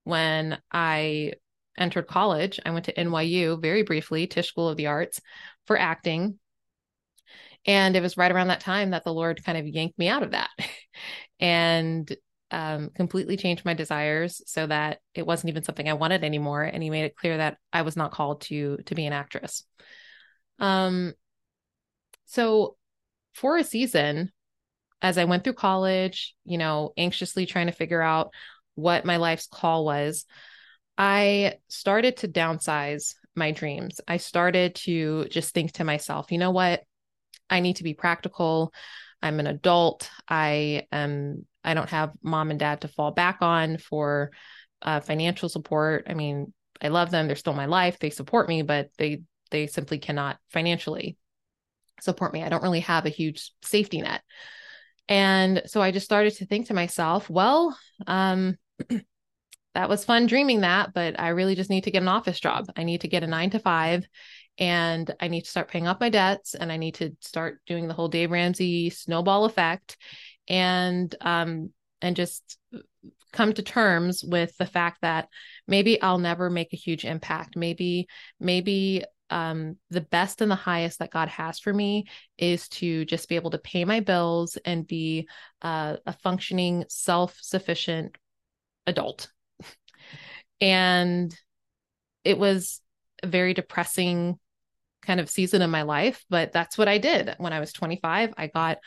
when 0.03 0.59
I 0.71 1.33
entered 1.77 2.07
college, 2.07 2.59
I 2.65 2.71
went 2.71 2.85
to 2.85 2.93
NYU 2.93 3.61
very 3.61 3.83
briefly, 3.83 4.27
Tisch 4.27 4.47
School 4.47 4.69
of 4.69 4.77
the 4.77 4.87
Arts, 4.87 5.19
for 5.65 5.77
acting. 5.77 6.39
And 7.65 7.95
it 7.95 8.01
was 8.01 8.17
right 8.17 8.31
around 8.31 8.47
that 8.47 8.59
time 8.59 8.91
that 8.91 9.03
the 9.03 9.13
Lord 9.13 9.43
kind 9.43 9.57
of 9.57 9.67
yanked 9.67 9.97
me 9.97 10.07
out 10.07 10.23
of 10.23 10.31
that 10.31 10.49
and 11.39 12.15
um, 12.51 12.89
completely 12.91 13.37
changed 13.37 13.65
my 13.65 13.73
desires 13.73 14.41
so 14.45 14.67
that 14.67 14.99
it 15.13 15.25
wasn't 15.25 15.49
even 15.49 15.63
something 15.63 15.89
I 15.89 15.93
wanted 15.93 16.23
anymore. 16.23 16.63
And 16.63 16.81
He 16.81 16.89
made 16.89 17.05
it 17.05 17.15
clear 17.15 17.37
that 17.37 17.57
I 17.73 17.81
was 17.81 17.95
not 17.95 18.11
called 18.11 18.41
to 18.41 18.77
to 18.85 18.95
be 18.95 19.05
an 19.05 19.13
actress. 19.13 19.63
Um, 20.59 21.13
so 22.25 22.77
for 23.33 23.57
a 23.57 23.63
season, 23.63 24.31
as 25.01 25.17
I 25.17 25.25
went 25.25 25.43
through 25.43 25.53
college, 25.53 26.35
you 26.45 26.57
know, 26.57 26.93
anxiously 26.97 27.45
trying 27.45 27.67
to 27.67 27.73
figure 27.73 28.01
out 28.01 28.31
what 28.75 29.05
my 29.05 29.17
life's 29.17 29.47
call 29.47 29.85
was, 29.85 30.25
I 30.97 31.55
started 31.67 32.17
to 32.17 32.27
downsize 32.27 33.15
my 33.35 33.51
dreams. 33.51 33.99
I 34.07 34.17
started 34.17 34.75
to 34.75 35.25
just 35.25 35.53
think 35.53 35.73
to 35.73 35.83
myself, 35.83 36.31
you 36.31 36.37
know 36.37 36.51
what? 36.51 36.83
I 37.49 37.59
need 37.59 37.77
to 37.77 37.83
be 37.83 37.93
practical. 37.93 38.73
I'm 39.21 39.39
an 39.39 39.47
adult. 39.47 40.09
I 40.29 40.87
am 40.91 41.45
I 41.65 41.73
don't 41.73 41.89
have 41.89 42.11
mom 42.21 42.51
and 42.51 42.59
dad 42.59 42.81
to 42.81 42.87
fall 42.87 43.11
back 43.11 43.37
on 43.41 43.77
for 43.77 44.31
uh, 44.81 44.99
financial 44.99 45.49
support. 45.49 46.07
I 46.09 46.13
mean, 46.13 46.53
I 46.81 46.89
love 46.89 47.11
them. 47.11 47.27
They're 47.27 47.35
still 47.35 47.53
my 47.53 47.65
life. 47.65 47.99
They 47.99 48.09
support 48.09 48.47
me, 48.47 48.61
but 48.61 48.89
they 48.97 49.21
they 49.51 49.67
simply 49.67 49.99
cannot 49.99 50.37
financially 50.49 51.17
support 52.01 52.33
me. 52.33 52.43
I 52.43 52.49
don't 52.49 52.63
really 52.63 52.81
have 52.81 53.05
a 53.05 53.09
huge 53.09 53.51
safety 53.63 54.01
net. 54.01 54.21
And 55.07 55.61
so 55.65 55.81
I 55.81 55.91
just 55.91 56.05
started 56.05 56.35
to 56.37 56.45
think 56.45 56.67
to 56.67 56.73
myself, 56.73 57.29
well, 57.29 57.77
um, 58.07 58.57
that 59.75 59.89
was 59.89 60.05
fun 60.05 60.25
dreaming 60.25 60.61
that, 60.61 60.93
but 60.93 61.19
I 61.19 61.29
really 61.29 61.55
just 61.55 61.69
need 61.69 61.83
to 61.83 61.91
get 61.91 62.01
an 62.01 62.07
office 62.07 62.39
job. 62.39 62.65
I 62.75 62.83
need 62.83 63.01
to 63.01 63.07
get 63.07 63.23
a 63.23 63.27
nine 63.27 63.51
to 63.51 63.59
five 63.59 64.07
and 64.57 65.13
I 65.19 65.27
need 65.27 65.43
to 65.43 65.49
start 65.49 65.69
paying 65.69 65.87
off 65.87 65.99
my 65.99 66.09
debts 66.09 66.55
and 66.55 66.71
I 66.71 66.77
need 66.77 66.95
to 66.95 67.15
start 67.19 67.59
doing 67.67 67.87
the 67.87 67.93
whole 67.93 68.07
Dave 68.07 68.31
Ramsey 68.31 68.89
snowball 68.89 69.45
effect 69.45 69.97
and 70.47 71.13
um 71.21 71.71
and 72.01 72.15
just 72.15 72.57
come 73.31 73.53
to 73.53 73.61
terms 73.61 74.23
with 74.23 74.55
the 74.57 74.65
fact 74.65 74.99
that 75.01 75.27
maybe 75.67 76.01
I'll 76.01 76.17
never 76.17 76.49
make 76.49 76.73
a 76.73 76.77
huge 76.77 77.05
impact. 77.05 77.55
Maybe 77.55 78.07
maybe 78.39 79.03
um, 79.29 79.77
the 79.89 80.01
best 80.01 80.41
and 80.41 80.51
the 80.51 80.55
highest 80.55 80.99
that 80.99 81.11
God 81.11 81.27
has 81.29 81.59
for 81.59 81.73
me 81.73 82.05
is 82.37 82.69
to 82.69 83.05
just 83.05 83.27
be 83.27 83.35
able 83.35 83.51
to 83.51 83.57
pay 83.57 83.83
my 83.83 83.99
bills 83.99 84.57
and 84.65 84.87
be 84.87 85.27
uh, 85.61 85.97
a 86.05 86.13
functioning, 86.13 86.85
self 86.87 87.37
sufficient 87.41 88.15
adult. 88.87 89.31
and 90.61 91.35
it 92.23 92.37
was 92.37 92.81
a 93.23 93.27
very 93.27 93.53
depressing 93.53 94.39
kind 95.01 95.19
of 95.19 95.29
season 95.29 95.61
in 95.61 95.69
my 95.69 95.83
life, 95.83 96.23
but 96.29 96.51
that's 96.51 96.77
what 96.77 96.87
I 96.87 96.97
did 96.97 97.35
when 97.37 97.53
I 97.53 97.59
was 97.59 97.73
25. 97.73 98.33
I 98.37 98.47
got 98.47 98.77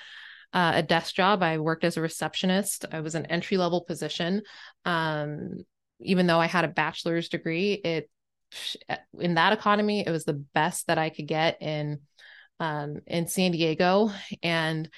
uh, 0.53 0.73
a 0.77 0.83
desk 0.83 1.15
job. 1.15 1.43
I 1.43 1.59
worked 1.59 1.85
as 1.85 1.97
a 1.97 2.01
receptionist. 2.01 2.85
I 2.91 3.01
was 3.01 3.15
an 3.15 3.27
entry 3.27 3.57
level 3.57 3.83
position. 3.83 4.43
Um, 4.85 5.65
even 6.01 6.27
though 6.27 6.41
I 6.41 6.47
had 6.47 6.65
a 6.65 6.69
bachelor's 6.69 7.29
degree, 7.29 7.73
it 7.75 8.11
in 9.19 9.35
that 9.35 9.53
economy, 9.53 10.05
it 10.07 10.11
was 10.11 10.25
the 10.25 10.45
best 10.55 10.87
that 10.87 10.99
I 10.99 11.11
could 11.11 11.27
get 11.27 11.61
in 11.61 12.01
um, 12.61 13.01
in 13.07 13.29
San 13.29 13.53
Diego, 13.53 14.11
and 14.43 14.89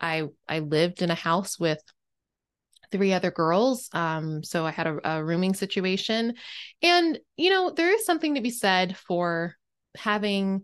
I 0.00 0.24
I 0.46 0.60
lived 0.60 1.02
in 1.02 1.10
a 1.10 1.14
house 1.14 1.58
with 1.58 1.80
three 2.90 3.12
other 3.12 3.30
girls. 3.30 3.88
Um, 3.92 4.42
so 4.42 4.64
I 4.64 4.70
had 4.70 4.86
a, 4.86 5.16
a 5.16 5.24
rooming 5.24 5.54
situation, 5.54 6.34
and 6.82 7.18
you 7.36 7.50
know 7.50 7.70
there 7.70 7.92
is 7.94 8.04
something 8.04 8.34
to 8.34 8.40
be 8.40 8.50
said 8.50 8.96
for 8.96 9.54
having 9.96 10.62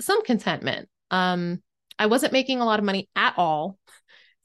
some 0.00 0.24
contentment. 0.24 0.88
Um, 1.10 1.62
I 1.98 2.06
wasn't 2.06 2.32
making 2.32 2.60
a 2.60 2.64
lot 2.64 2.78
of 2.78 2.84
money 2.84 3.08
at 3.14 3.34
all, 3.36 3.78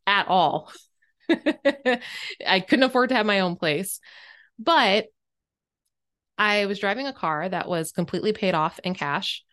at 0.05 0.27
all. 0.27 0.71
I 1.29 2.59
couldn't 2.67 2.83
afford 2.83 3.09
to 3.09 3.15
have 3.15 3.25
my 3.25 3.41
own 3.41 3.55
place, 3.55 3.99
but 4.57 5.07
I 6.37 6.65
was 6.67 6.79
driving 6.79 7.07
a 7.07 7.13
car 7.13 7.47
that 7.49 7.67
was 7.67 7.91
completely 7.91 8.31
paid 8.33 8.53
off 8.53 8.79
in 8.83 8.93
cash. 8.93 9.43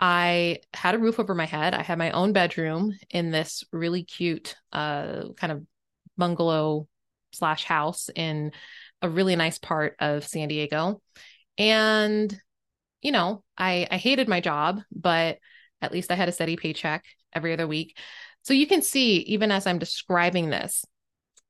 I 0.00 0.58
had 0.74 0.94
a 0.96 0.98
roof 0.98 1.20
over 1.20 1.34
my 1.34 1.44
head. 1.44 1.74
I 1.74 1.82
had 1.82 1.98
my 1.98 2.10
own 2.10 2.32
bedroom 2.32 2.98
in 3.10 3.30
this 3.30 3.62
really 3.72 4.02
cute 4.02 4.56
uh, 4.72 5.28
kind 5.36 5.52
of 5.52 5.64
bungalow 6.18 6.88
slash 7.32 7.64
house 7.64 8.10
in 8.14 8.52
a 9.00 9.08
really 9.08 9.36
nice 9.36 9.58
part 9.58 9.94
of 10.00 10.26
San 10.26 10.48
Diego. 10.48 11.00
And, 11.58 12.36
you 13.00 13.12
know, 13.12 13.44
I, 13.56 13.86
I 13.90 13.96
hated 13.96 14.28
my 14.28 14.40
job, 14.40 14.80
but 14.90 15.38
at 15.80 15.92
least 15.92 16.10
I 16.10 16.16
had 16.16 16.28
a 16.28 16.32
steady 16.32 16.56
paycheck 16.56 17.04
every 17.34 17.52
other 17.52 17.66
week. 17.66 17.96
So 18.42 18.54
you 18.54 18.66
can 18.66 18.82
see, 18.82 19.18
even 19.18 19.50
as 19.50 19.66
I'm 19.66 19.78
describing 19.78 20.50
this, 20.50 20.84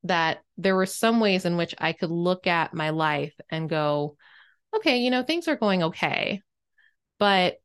that 0.05 0.39
there 0.59 0.77
were 0.77 0.87
some 0.87 1.21
ways 1.21 1.45
in 1.45 1.57
which 1.57 1.75
I 1.79 1.93
could 1.93 2.11
look 2.11 2.47
at 2.47 2.75
my 2.75 2.91
life 2.91 3.35
and 3.51 3.69
go, 3.69 4.17
okay, 4.75 4.99
you 4.99 5.11
know, 5.11 5.23
things 5.23 5.49
are 5.49 5.57
going 5.57 5.83
okay. 5.85 6.43
But 7.19 7.57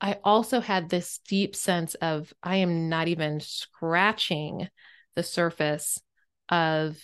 I 0.00 0.18
also 0.24 0.60
had 0.60 0.88
this 0.88 1.20
deep 1.28 1.54
sense 1.54 1.94
of 1.94 2.32
I 2.42 2.56
am 2.56 2.88
not 2.88 3.08
even 3.08 3.38
scratching 3.40 4.68
the 5.14 5.22
surface 5.22 6.00
of 6.48 6.98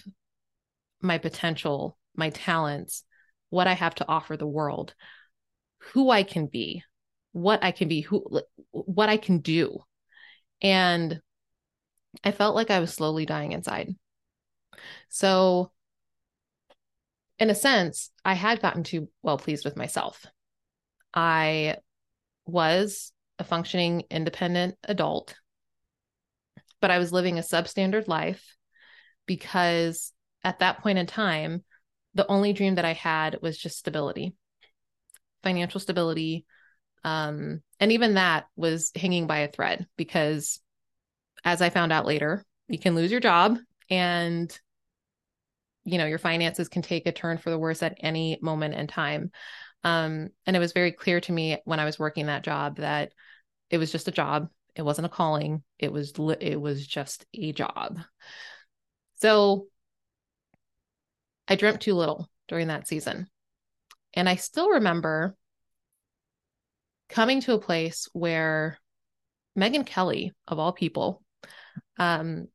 my 1.01 1.19
potential, 1.19 1.97
my 2.17 2.31
talents, 2.31 3.05
what 3.51 3.69
I 3.69 3.75
have 3.75 3.95
to 3.97 4.09
offer 4.09 4.37
the 4.37 4.47
world, 4.47 4.95
who 5.93 6.11
I 6.11 6.25
can 6.25 6.47
be, 6.47 6.83
what 7.33 7.63
I 7.63 7.71
can 7.71 7.89
be, 7.89 8.01
who 8.01 8.41
what 8.73 9.09
I 9.09 9.17
can 9.17 9.39
do. 9.39 9.79
And 10.63 11.21
I 12.25 12.33
felt 12.33 12.55
like 12.55 12.71
I 12.71 12.81
was 12.81 12.93
slowly 12.93 13.27
dying 13.27 13.53
inside. 13.53 13.95
So 15.09 15.73
in 17.39 17.51
a 17.51 17.55
sense, 17.55 18.11
I 18.25 18.35
had 18.35 18.61
gotten 18.61 18.83
too 18.83 19.09
well 19.23 19.39
pleased 19.39 19.65
with 19.65 19.77
myself. 19.77 20.27
I 21.15 21.77
was 22.47 23.13
a 23.39 23.45
functioning 23.45 24.03
independent 24.11 24.77
adult, 24.85 25.35
but 26.81 26.91
I 26.91 26.99
was 26.99 27.13
living 27.13 27.39
a 27.39 27.43
substandard 27.43 28.09
life 28.09 28.57
because 29.27 30.13
at 30.43 30.59
that 30.61 30.83
point 30.83 30.99
in 30.99 31.07
time, 31.07 31.65
the 32.15 32.27
only 32.27 32.53
dream 32.53 32.77
that 32.77 32.85
I 32.85 32.95
had 32.95 33.39
was 33.43 33.57
just 33.57 33.79
stability, 33.79 34.35
financial 35.43 35.81
stability. 35.81 36.47
Um, 37.05 37.63
and 37.81 37.93
even 37.93 38.15
that 38.15 38.47
was 38.57 38.91
hanging 38.95 39.27
by 39.27 39.39
a 39.39 39.51
thread 39.51 39.87
because, 39.97 40.61
as 41.45 41.63
I 41.63 41.71
found 41.71 41.93
out 41.93 42.07
later, 42.07 42.45
you 42.69 42.79
can 42.79 42.95
lose 42.95 43.11
your 43.11 43.21
job 43.21 43.59
and 43.91 44.59
you 45.85 45.97
know 45.97 46.07
your 46.07 46.19
finances 46.19 46.69
can 46.69 46.83
take 46.83 47.07
a 47.07 47.13
turn 47.13 47.39
for 47.39 47.51
the 47.51 47.59
worse 47.59 47.83
at 47.83 47.97
any 48.01 48.39
moment 48.43 48.75
in 48.75 48.87
time. 48.87 49.31
Um, 49.85 50.29
and 50.45 50.57
it 50.57 50.61
was 50.61 50.73
very 50.73 50.93
clear 50.93 51.21
to 51.21 51.33
me 51.33 51.59
when 51.65 51.81
i 51.81 51.85
was 51.85 51.99
working 51.99 52.27
that 52.27 52.43
job 52.43 52.79
that 52.79 53.13
it 53.71 53.79
was 53.79 53.93
just 53.93 54.09
a 54.09 54.13
job. 54.13 54.49
It 54.75 54.83
wasn't 54.83 55.07
a 55.07 55.11
calling. 55.11 55.63
It 55.79 55.93
was 55.93 56.13
it 56.41 56.61
was 56.61 56.87
just 56.87 57.25
a 57.35 57.53
job. 57.53 57.99
So 59.17 59.67
i 61.49 61.57
dreamt 61.57 61.81
too 61.81 61.95
little 61.95 62.29
during 62.49 62.69
that 62.69 62.87
season. 62.87 63.29
And 64.15 64.29
i 64.29 64.35
still 64.37 64.71
remember 64.71 65.37
coming 67.09 67.41
to 67.43 67.55
a 67.55 67.61
place 67.61 68.09
where 68.13 68.79
Megyn 69.59 69.87
Kelly 69.87 70.33
of 70.47 70.59
all 70.59 70.73
people 70.73 71.23
um, 71.99 72.49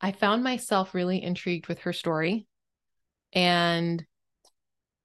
I 0.00 0.12
found 0.12 0.44
myself 0.44 0.94
really 0.94 1.22
intrigued 1.22 1.66
with 1.66 1.80
her 1.80 1.92
story 1.92 2.46
and 3.32 4.04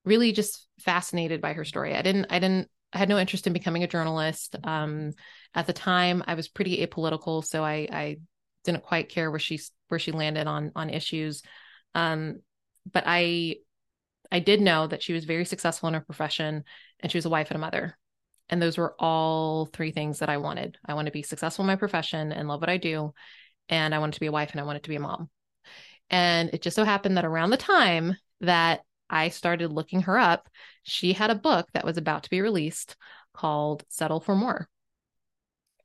really 0.05 0.31
just 0.31 0.67
fascinated 0.79 1.41
by 1.41 1.53
her 1.53 1.65
story. 1.65 1.95
I 1.95 2.01
didn't, 2.01 2.27
I 2.29 2.39
didn't, 2.39 2.69
I 2.91 2.99
had 2.99 3.09
no 3.09 3.17
interest 3.17 3.47
in 3.47 3.53
becoming 3.53 3.83
a 3.83 3.87
journalist. 3.87 4.55
Um, 4.63 5.11
at 5.55 5.65
the 5.65 5.73
time, 5.73 6.23
I 6.27 6.35
was 6.35 6.47
pretty 6.47 6.85
apolitical, 6.85 7.43
so 7.43 7.63
I, 7.63 7.87
I 7.91 8.17
didn't 8.63 8.83
quite 8.83 9.09
care 9.09 9.29
where 9.31 9.39
she 9.39 9.59
where 9.87 9.99
she 9.99 10.11
landed 10.11 10.47
on 10.47 10.71
on 10.75 10.89
issues. 10.89 11.41
Um, 11.95 12.41
but 12.91 13.03
I, 13.05 13.57
I 14.31 14.39
did 14.39 14.61
know 14.61 14.87
that 14.87 15.01
she 15.01 15.13
was 15.13 15.25
very 15.25 15.45
successful 15.45 15.87
in 15.87 15.95
her 15.95 16.01
profession, 16.01 16.63
and 16.99 17.11
she 17.11 17.17
was 17.17 17.25
a 17.25 17.29
wife 17.29 17.49
and 17.49 17.57
a 17.57 17.59
mother. 17.59 17.97
And 18.49 18.61
those 18.61 18.77
were 18.77 18.95
all 18.99 19.65
three 19.67 19.91
things 19.91 20.19
that 20.19 20.29
I 20.29 20.37
wanted. 20.37 20.77
I 20.85 20.93
want 20.93 21.07
to 21.07 21.11
be 21.11 21.23
successful 21.23 21.63
in 21.63 21.67
my 21.67 21.75
profession 21.75 22.31
and 22.31 22.47
love 22.47 22.61
what 22.61 22.69
I 22.69 22.77
do, 22.77 23.13
and 23.69 23.95
I 23.95 23.99
wanted 23.99 24.13
to 24.13 24.19
be 24.19 24.27
a 24.27 24.31
wife 24.31 24.51
and 24.51 24.59
I 24.59 24.65
wanted 24.65 24.83
to 24.83 24.89
be 24.89 24.95
a 24.95 24.99
mom. 24.99 25.29
And 26.09 26.49
it 26.53 26.61
just 26.61 26.75
so 26.75 26.83
happened 26.83 27.17
that 27.17 27.25
around 27.25 27.49
the 27.49 27.57
time 27.57 28.15
that 28.41 28.81
I 29.09 29.29
started 29.29 29.71
looking 29.71 30.01
her 30.01 30.17
up, 30.17 30.49
she 30.83 31.13
had 31.13 31.29
a 31.29 31.35
book 31.35 31.67
that 31.73 31.85
was 31.85 31.97
about 31.97 32.23
to 32.23 32.29
be 32.29 32.41
released 32.41 32.95
called 33.33 33.83
Settle 33.89 34.19
for 34.19 34.35
More. 34.35 34.67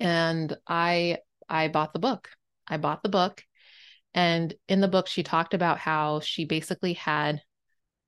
And 0.00 0.56
I 0.66 1.18
I 1.48 1.68
bought 1.68 1.92
the 1.92 1.98
book. 1.98 2.28
I 2.66 2.76
bought 2.76 3.02
the 3.02 3.08
book 3.08 3.42
and 4.14 4.54
in 4.68 4.80
the 4.80 4.88
book 4.88 5.06
she 5.06 5.22
talked 5.22 5.54
about 5.54 5.78
how 5.78 6.20
she 6.20 6.44
basically 6.44 6.94
had 6.94 7.40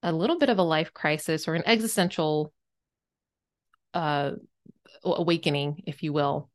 a 0.02 0.12
little 0.12 0.38
bit 0.38 0.48
of 0.48 0.58
a 0.58 0.62
life 0.62 0.92
crisis 0.92 1.46
or 1.46 1.54
an 1.54 1.62
existential 1.66 2.52
uh, 3.94 4.32
awakening, 5.04 5.82
if 5.86 6.02
you 6.02 6.12
will, 6.12 6.50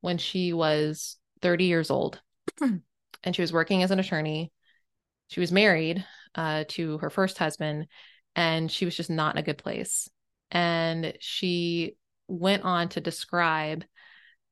when 0.00 0.18
she 0.18 0.52
was 0.52 1.16
30 1.40 1.64
years 1.64 1.90
old 1.90 2.20
and 2.60 2.82
she 3.32 3.42
was 3.42 3.52
working 3.52 3.82
as 3.82 3.90
an 3.90 3.98
attorney. 3.98 4.52
She 5.28 5.40
was 5.40 5.52
married 5.52 6.04
uh, 6.34 6.64
to 6.68 6.98
her 6.98 7.10
first 7.10 7.38
husband 7.38 7.86
and 8.34 8.70
she 8.70 8.84
was 8.84 8.96
just 8.96 9.10
not 9.10 9.34
in 9.34 9.38
a 9.38 9.44
good 9.44 9.58
place. 9.58 10.08
And 10.50 11.14
she 11.20 11.96
went 12.28 12.64
on 12.64 12.88
to 12.90 13.00
describe 13.00 13.84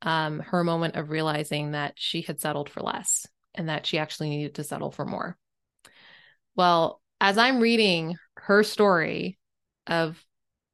um, 0.03 0.41
her 0.41 0.65
moment 0.65 0.97
of 0.97 1.11
realizing 1.11 1.73
that 1.73 1.95
she 1.97 2.23
had 2.23 2.41
settled 2.41 2.71
for 2.71 2.81
less 2.81 3.27
and 3.55 3.69
that 3.69 3.87
she 3.87 3.99
actually 3.99 4.31
needed 4.31 4.55
to 4.55 4.65
settle 4.65 4.91
for 4.91 5.05
more. 5.05 5.37
Well, 6.57 7.01
as 7.21 7.37
I'm 7.37 7.61
reading 7.61 8.17
her 8.37 8.63
story 8.63 9.39
of 9.87 10.23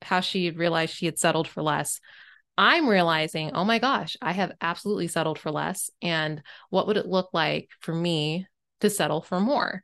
how 0.07 0.21
she 0.21 0.51
realized 0.51 0.95
she 0.95 1.07
had 1.07 1.19
settled 1.19 1.49
for 1.49 1.63
less, 1.63 2.01
I'm 2.59 2.89
realizing, 2.89 3.53
oh 3.53 3.65
my 3.65 3.79
gosh, 3.79 4.17
I 4.23 4.33
have 4.33 4.53
absolutely 4.61 5.09
settled 5.09 5.39
for 5.39 5.51
less. 5.51 5.91
And 6.01 6.43
what 6.71 6.87
would 6.87 6.97
it 6.97 7.07
look 7.07 7.31
like 7.33 7.69
for 7.81 7.95
me 7.95 8.47
to 8.81 8.89
settle 8.89 9.21
for 9.21 9.41
more? 9.41 9.83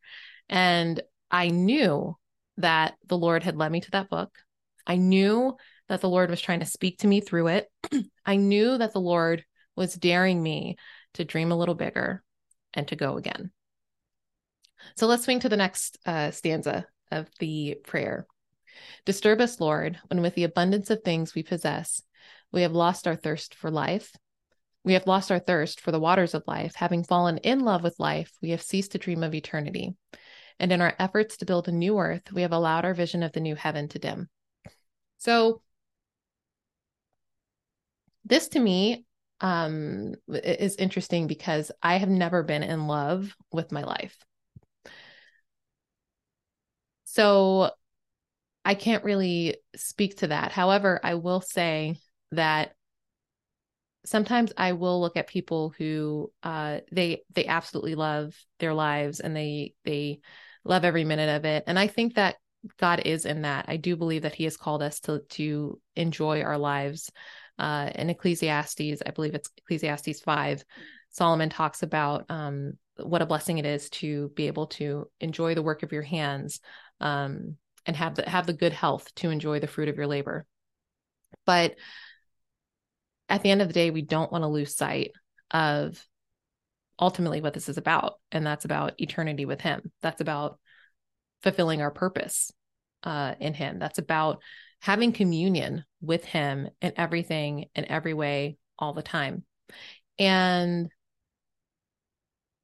And 0.49 1.03
I 1.31 1.49
knew 1.49 2.17
that 2.59 2.95
the 3.07 3.19
Lord 3.19 3.43
had 3.43 3.57
led 3.57 3.73
me 3.73 3.81
to 3.81 3.91
that 3.93 4.09
book. 4.09 4.31
I 4.87 4.97
knew 4.97 5.57
that 5.89 6.01
the 6.01 6.09
Lord 6.09 6.31
was 6.31 6.41
trying 6.41 6.61
to 6.61 6.67
speak 6.67 6.99
to 6.99 7.07
me 7.07 7.21
through 7.21 7.49
it. 7.49 7.69
I 8.27 8.37
knew 8.37 8.79
that 8.79 8.93
the 8.93 9.01
Lord 9.01 9.45
was 9.77 9.95
daring 9.95 10.43
me 10.43 10.77
to 11.15 11.25
dream 11.25 11.53
a 11.53 11.57
little 11.57 11.75
bigger 11.75 12.23
and 12.73 12.89
to 12.89 12.97
go 12.97 13.17
again. 13.17 13.51
So 14.97 15.07
let's 15.07 15.25
swing 15.25 15.41
to 15.41 15.49
the 15.49 15.57
next 15.57 15.99
uh, 16.07 16.31
stanza 16.31 16.87
of 17.11 17.29
the 17.39 17.77
prayer. 17.85 18.27
Disturb 19.05 19.41
us, 19.41 19.61
Lord, 19.61 19.99
when 20.09 20.23
with 20.23 20.35
the 20.35 20.45
abundance 20.45 20.91
of 20.91 21.03
things 21.03 21.35
we 21.35 21.43
possess, 21.43 22.03
we 22.53 22.63
have 22.63 22.73
lost 22.73 23.07
our 23.07 23.17
thirst 23.17 23.55
for 23.55 23.71
life. 23.71 24.15
We 24.85 24.95
have 24.95 25.07
lost 25.07 25.31
our 25.31 25.39
thirst 25.39 25.81
for 25.81 25.93
the 25.93 26.01
waters 26.01 26.35
of 26.35 26.45
life. 26.47 26.75
Having 26.75 27.05
fallen 27.05 27.39
in 27.39 27.61
love 27.61 27.83
with 27.83 27.99
life, 27.99 28.33
we 28.43 28.51
have 28.51 28.63
ceased 28.63 28.93
to 28.93 28.99
dream 28.99 29.23
of 29.23 29.35
eternity. 29.35 29.95
And 30.59 30.73
in 30.73 30.81
our 30.81 30.95
efforts 30.99 31.39
to 31.39 31.47
build 31.47 31.69
a 31.69 31.73
new 31.73 31.99
earth, 31.99 32.33
we 32.33 32.43
have 32.43 32.53
allowed 32.53 32.85
our 32.85 32.95
vision 32.95 33.23
of 33.23 33.33
the 33.33 33.41
new 33.41 33.55
heaven 33.55 33.89
to 33.89 33.99
dim. 33.99 34.29
So, 35.19 35.63
this 38.25 38.49
to 38.49 38.61
me 38.61 39.05
um, 39.41 40.15
is 40.29 40.77
interesting 40.77 41.27
because 41.27 41.73
I 41.83 41.97
have 41.97 42.09
never 42.09 42.43
been 42.43 42.63
in 42.63 42.87
love 42.87 43.35
with 43.51 43.73
my 43.73 43.83
life. 43.83 44.17
So 47.05 47.71
I 48.65 48.75
can't 48.75 49.05
really 49.05 49.57
speak 49.77 50.19
to 50.19 50.29
that. 50.29 50.53
However, 50.53 51.01
I 51.03 51.15
will 51.15 51.41
say 51.41 51.97
that 52.33 52.75
sometimes 54.05 54.53
I 54.57 54.73
will 54.73 55.01
look 55.01 55.17
at 55.17 55.27
people 55.27 55.75
who 55.77 56.33
uh, 56.43 56.81
they 56.91 57.23
they 57.35 57.47
absolutely 57.47 57.95
love 57.95 58.37
their 58.59 58.75
lives 58.75 59.21
and 59.21 59.35
they 59.35 59.75
they 59.85 60.21
love 60.65 60.85
every 60.85 61.05
minute 61.05 61.37
of 61.37 61.45
it. 61.45 61.65
And 61.67 61.79
I 61.79 61.87
think 61.87 62.15
that 62.15 62.37
God 62.79 63.03
is 63.05 63.27
in 63.27 63.43
that. 63.43 63.65
I 63.69 63.77
do 63.77 63.97
believe 63.97 64.23
that 64.23 64.35
He 64.35 64.45
has 64.45 64.57
called 64.57 64.83
us 64.83 65.01
to 65.01 65.21
to 65.31 65.81
enjoy 65.97 66.43
our 66.43 66.59
lives 66.59 67.11
uh, 67.59 67.91
in 67.95 68.11
Ecclesiastes, 68.11 69.03
I 69.05 69.11
believe 69.11 69.35
it's 69.35 69.51
Ecclesiastes 69.59 70.21
5, 70.21 70.65
Solomon 71.11 71.51
talks 71.51 71.83
about 71.83 72.25
um, 72.31 72.73
what 72.97 73.23
a 73.23 73.27
blessing 73.27 73.59
it 73.59 73.67
is 73.67 73.91
to 73.91 74.31
be 74.35 74.47
able 74.47 74.67
to 74.67 75.09
enjoy 75.21 75.55
the 75.55 75.63
work 75.63 75.83
of 75.83 75.93
your 75.93 76.03
hands 76.03 76.61
um, 77.01 77.57
and 77.87 77.97
have 77.97 78.15
the, 78.15 78.29
have 78.29 78.47
the 78.47 78.53
good 78.53 78.73
health 78.73 79.15
to 79.17 79.31
enjoy 79.31 79.61
the 79.61 79.67
fruit 79.67 79.89
of 79.89 79.97
your 79.97 80.07
labor. 80.07 80.47
But 81.47 81.77
at 83.29 83.43
the 83.43 83.51
end 83.51 83.63
of 83.63 83.69
the 83.69 83.75
day, 83.75 83.91
we 83.91 84.03
don't 84.03 84.31
want 84.31 84.43
to 84.43 84.49
lose 84.49 84.77
sight 84.77 85.13
of 85.51 86.05
ultimately 86.99 87.41
what 87.41 87.55
this 87.55 87.69
is 87.69 87.79
about. 87.79 88.21
And 88.31 88.47
that's 88.47 88.65
about 88.65 88.95
eternity 88.99 89.45
with 89.45 89.61
Him. 89.61 89.91
That's 90.03 90.21
about 90.21 90.59
fulfilling 91.43 91.83
our 91.83 91.91
purpose 91.91 92.53
uh, 93.03 93.35
in 93.41 93.55
Him. 93.55 93.79
That's 93.79 93.99
about 93.99 94.43
having 94.83 95.13
communion 95.13 95.85
with 96.01 96.25
him 96.25 96.69
in 96.81 96.93
everything 96.97 97.67
in 97.75 97.85
every 97.87 98.15
way 98.15 98.59
all 98.79 98.93
the 98.93 99.03
time. 99.03 99.45
And 100.19 100.91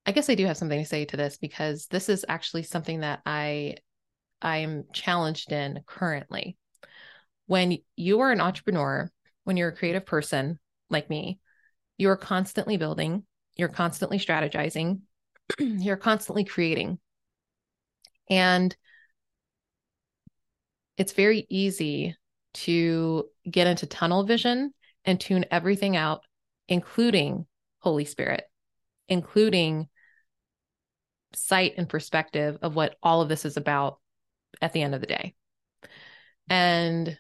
I 0.05 0.11
guess 0.11 0.29
I 0.29 0.35
do 0.35 0.45
have 0.47 0.57
something 0.57 0.81
to 0.81 0.89
say 0.89 1.05
to 1.07 1.17
this 1.17 1.39
because 1.39 1.87
this 1.87 2.09
is 2.09 2.27
actually 2.29 2.65
something 2.65 3.01
that 3.01 3.21
I 3.25 3.77
I 4.41 4.59
am 4.59 4.85
challenged 4.93 5.53
in 5.53 5.81
currently. 5.87 6.57
When 7.47 7.79
you 7.97 8.21
are 8.21 8.31
an 8.31 8.41
entrepreneur, 8.41 9.11
when 9.45 9.57
you're 9.57 9.71
a 9.71 9.77
creative 9.77 10.07
person 10.07 10.59
like 10.91 11.11
me, 11.11 11.41
you 11.97 12.11
are 12.11 12.17
constantly 12.17 12.77
building, 12.77 13.25
you're 13.57 13.69
constantly 13.69 14.19
strategizing, 14.19 15.01
you're 15.59 15.97
constantly 15.97 16.45
creating. 16.45 16.99
And 18.31 18.77
it's 20.97 21.13
very 21.13 21.47
easy 21.49 22.17
to 22.55 23.29
get 23.49 23.67
into 23.67 23.87
tunnel 23.87 24.25
vision 24.25 24.75
and 25.05 25.19
tune 25.19 25.47
everything 25.51 25.97
out, 25.97 26.23
including 26.69 27.47
Holy 27.79 28.05
Spirit, 28.05 28.45
including 29.09 29.89
sight 31.35 31.75
and 31.77 31.89
perspective 31.89 32.59
of 32.63 32.75
what 32.75 32.97
all 33.03 33.23
of 33.23 33.29
this 33.29 33.45
is 33.45 33.57
about 33.57 33.99
at 34.61 34.73
the 34.73 34.83
end 34.83 34.95
of 34.95 35.01
the 35.01 35.07
day. 35.07 35.35
And 36.49 37.19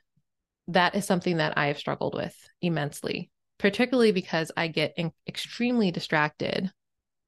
that 0.68 0.94
is 0.94 1.06
something 1.06 1.38
that 1.38 1.56
I 1.56 1.66
have 1.66 1.78
struggled 1.78 2.14
with 2.14 2.34
immensely, 2.60 3.30
particularly 3.58 4.12
because 4.12 4.52
I 4.56 4.68
get 4.68 4.94
in- 4.96 5.12
extremely 5.26 5.90
distracted 5.90 6.70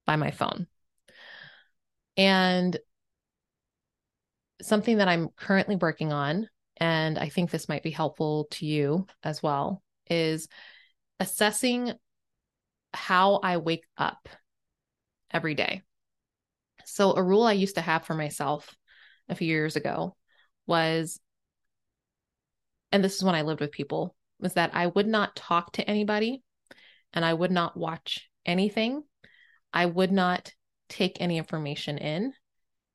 by 0.06 0.16
my 0.16 0.30
phone. 0.30 0.66
And 2.16 2.78
something 4.62 4.98
that 4.98 5.08
I'm 5.08 5.28
currently 5.36 5.76
working 5.76 6.12
on, 6.12 6.48
and 6.76 7.18
I 7.18 7.28
think 7.28 7.50
this 7.50 7.68
might 7.68 7.82
be 7.82 7.90
helpful 7.90 8.46
to 8.52 8.66
you 8.66 9.06
as 9.22 9.42
well, 9.42 9.82
is 10.08 10.48
assessing 11.18 11.92
how 12.92 13.36
I 13.36 13.58
wake 13.58 13.86
up 13.96 14.28
every 15.30 15.54
day. 15.54 15.82
So, 16.84 17.14
a 17.14 17.22
rule 17.22 17.44
I 17.44 17.52
used 17.52 17.76
to 17.76 17.80
have 17.80 18.04
for 18.04 18.14
myself 18.14 18.74
a 19.30 19.34
few 19.34 19.46
years 19.46 19.76
ago 19.76 20.16
was, 20.66 21.20
and 22.92 23.02
this 23.02 23.16
is 23.16 23.24
when 23.24 23.34
I 23.34 23.42
lived 23.42 23.60
with 23.60 23.72
people, 23.72 24.14
was 24.38 24.54
that 24.54 24.74
I 24.74 24.86
would 24.88 25.06
not 25.06 25.36
talk 25.36 25.72
to 25.72 25.88
anybody 25.88 26.42
and 27.12 27.24
I 27.24 27.34
would 27.34 27.50
not 27.50 27.76
watch 27.76 28.28
anything. 28.44 29.02
I 29.72 29.86
would 29.86 30.12
not 30.12 30.52
take 30.88 31.20
any 31.20 31.38
information 31.38 31.98
in 31.98 32.32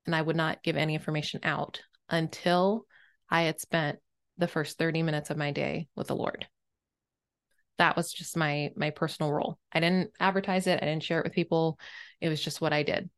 and 0.04 0.14
I 0.14 0.22
would 0.22 0.36
not 0.36 0.62
give 0.62 0.76
any 0.76 0.94
information 0.94 1.40
out 1.42 1.80
until 2.08 2.86
I 3.28 3.42
had 3.42 3.60
spent 3.60 3.98
the 4.38 4.48
first 4.48 4.78
30 4.78 5.02
minutes 5.02 5.30
of 5.30 5.36
my 5.36 5.50
day 5.50 5.88
with 5.96 6.08
the 6.08 6.16
Lord. 6.16 6.46
That 7.78 7.96
was 7.96 8.12
just 8.12 8.36
my 8.36 8.70
my 8.76 8.90
personal 8.90 9.32
role. 9.32 9.58
I 9.72 9.80
didn't 9.80 10.10
advertise 10.20 10.66
it, 10.66 10.78
I 10.82 10.86
didn't 10.86 11.02
share 11.02 11.20
it 11.20 11.24
with 11.24 11.32
people. 11.32 11.78
It 12.20 12.28
was 12.28 12.42
just 12.42 12.60
what 12.60 12.72
I 12.72 12.82
did. 12.82 13.10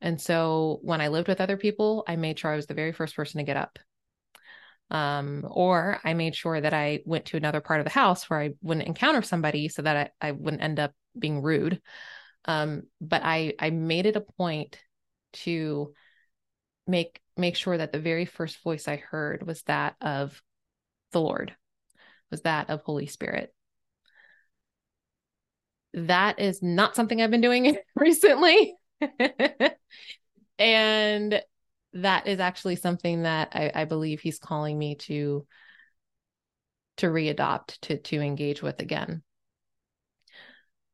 And 0.00 0.20
so 0.20 0.80
when 0.82 1.00
I 1.00 1.08
lived 1.08 1.28
with 1.28 1.40
other 1.40 1.56
people, 1.56 2.04
I 2.06 2.16
made 2.16 2.38
sure 2.38 2.52
I 2.52 2.56
was 2.56 2.66
the 2.66 2.74
very 2.74 2.92
first 2.92 3.16
person 3.16 3.38
to 3.38 3.44
get 3.44 3.56
up. 3.56 3.78
Um, 4.90 5.46
or 5.50 5.98
I 6.04 6.14
made 6.14 6.36
sure 6.36 6.60
that 6.60 6.74
I 6.74 7.00
went 7.06 7.26
to 7.26 7.36
another 7.36 7.60
part 7.60 7.80
of 7.80 7.84
the 7.84 7.90
house 7.90 8.28
where 8.28 8.40
I 8.40 8.50
wouldn't 8.62 8.86
encounter 8.86 9.22
somebody 9.22 9.68
so 9.68 9.82
that 9.82 10.12
I, 10.20 10.28
I 10.28 10.30
wouldn't 10.32 10.62
end 10.62 10.78
up 10.78 10.92
being 11.18 11.42
rude. 11.42 11.80
Um, 12.44 12.82
but 13.00 13.22
I 13.24 13.54
I 13.58 13.70
made 13.70 14.06
it 14.06 14.16
a 14.16 14.20
point 14.20 14.78
to 15.44 15.94
make 16.86 17.20
make 17.36 17.56
sure 17.56 17.76
that 17.76 17.92
the 17.92 17.98
very 17.98 18.26
first 18.26 18.62
voice 18.62 18.86
I 18.86 18.96
heard 18.96 19.46
was 19.46 19.62
that 19.62 19.96
of 20.00 20.40
the 21.12 21.20
Lord, 21.20 21.56
was 22.30 22.42
that 22.42 22.70
of 22.70 22.82
Holy 22.82 23.06
Spirit. 23.06 23.54
That 25.94 26.40
is 26.40 26.62
not 26.62 26.96
something 26.96 27.22
I've 27.22 27.30
been 27.30 27.40
doing 27.40 27.76
recently. 27.96 28.76
and 30.58 31.42
that 31.94 32.26
is 32.26 32.40
actually 32.40 32.76
something 32.76 33.22
that 33.22 33.50
I, 33.52 33.70
I, 33.74 33.84
believe 33.84 34.20
he's 34.20 34.38
calling 34.38 34.78
me 34.78 34.96
to 34.96 35.46
to 36.96 37.06
readopt 37.06 37.78
to 37.82 37.98
to 37.98 38.20
engage 38.20 38.62
with 38.62 38.80
again. 38.80 39.22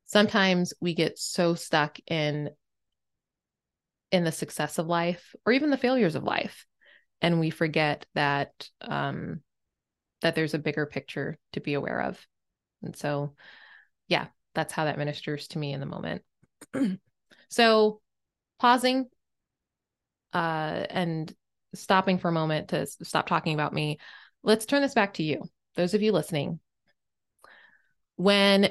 Sometimes 0.06 0.74
we 0.80 0.94
get 0.94 1.18
so 1.18 1.54
stuck 1.54 1.98
in 2.06 2.50
in 4.10 4.24
the 4.24 4.32
success 4.32 4.78
of 4.78 4.86
life 4.86 5.34
or 5.46 5.52
even 5.52 5.70
the 5.70 5.76
failures 5.76 6.16
of 6.16 6.24
life 6.24 6.66
and 7.22 7.38
we 7.38 7.50
forget 7.50 8.06
that 8.14 8.68
um 8.80 9.40
that 10.20 10.34
there's 10.34 10.52
a 10.52 10.58
bigger 10.58 10.84
picture 10.84 11.38
to 11.52 11.60
be 11.60 11.74
aware 11.74 12.02
of. 12.02 12.26
And 12.82 12.96
so 12.96 13.34
yeah 14.08 14.26
that's 14.54 14.72
how 14.72 14.84
that 14.84 14.98
ministers 14.98 15.48
to 15.48 15.58
me 15.58 15.72
in 15.72 15.80
the 15.80 15.86
moment 15.86 16.22
so 17.50 18.00
pausing 18.58 19.06
uh 20.32 20.86
and 20.90 21.34
stopping 21.74 22.18
for 22.18 22.28
a 22.28 22.32
moment 22.32 22.68
to 22.68 22.86
stop 22.86 23.26
talking 23.28 23.54
about 23.54 23.72
me, 23.72 23.98
let's 24.42 24.66
turn 24.66 24.82
this 24.82 24.94
back 24.94 25.14
to 25.14 25.22
you. 25.22 25.42
Those 25.76 25.94
of 25.94 26.02
you 26.02 26.12
listening, 26.12 26.58
when 28.16 28.70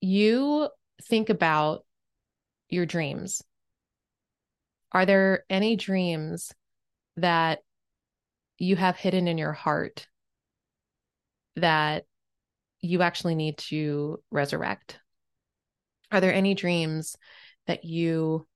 you 0.00 0.68
think 1.04 1.30
about 1.30 1.84
your 2.68 2.86
dreams, 2.86 3.42
are 4.92 5.06
there 5.06 5.44
any 5.48 5.76
dreams 5.76 6.52
that 7.16 7.60
you 8.58 8.76
have 8.76 8.96
hidden 8.96 9.28
in 9.28 9.38
your 9.38 9.52
heart 9.52 10.06
that 11.56 12.04
you 12.80 13.02
actually 13.02 13.34
need 13.34 13.58
to 13.58 14.22
resurrect? 14.30 14.98
Are 16.10 16.20
there 16.20 16.34
any 16.34 16.54
dreams 16.54 17.16
that 17.66 17.84
you 17.84 18.46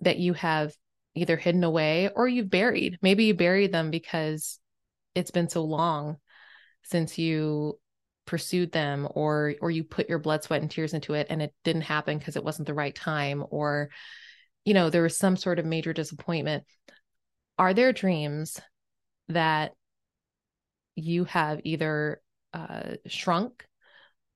that 0.00 0.18
you 0.18 0.34
have 0.34 0.74
either 1.14 1.36
hidden 1.36 1.64
away 1.64 2.10
or 2.14 2.28
you've 2.28 2.50
buried? 2.50 2.98
Maybe 3.02 3.24
you 3.24 3.34
buried 3.34 3.72
them 3.72 3.90
because 3.90 4.58
it's 5.14 5.30
been 5.30 5.48
so 5.48 5.64
long 5.64 6.18
since 6.82 7.18
you 7.18 7.78
pursued 8.26 8.72
them 8.72 9.08
or 9.12 9.54
or 9.60 9.70
you 9.70 9.84
put 9.84 10.08
your 10.08 10.18
blood 10.18 10.42
sweat 10.42 10.60
and 10.60 10.70
tears 10.70 10.92
into 10.92 11.14
it 11.14 11.28
and 11.30 11.40
it 11.40 11.54
didn't 11.62 11.82
happen 11.82 12.18
because 12.18 12.36
it 12.36 12.44
wasn't 12.44 12.66
the 12.66 12.74
right 12.74 12.94
time 12.94 13.44
or 13.50 13.88
you 14.64 14.74
know 14.74 14.90
there 14.90 15.02
was 15.02 15.16
some 15.16 15.36
sort 15.36 15.60
of 15.60 15.64
major 15.64 15.92
disappointment 15.92 16.64
are 17.56 17.72
there 17.72 17.92
dreams 17.92 18.60
that 19.28 19.72
you 20.96 21.24
have 21.24 21.60
either 21.62 22.20
uh, 22.52 22.94
shrunk 23.06 23.64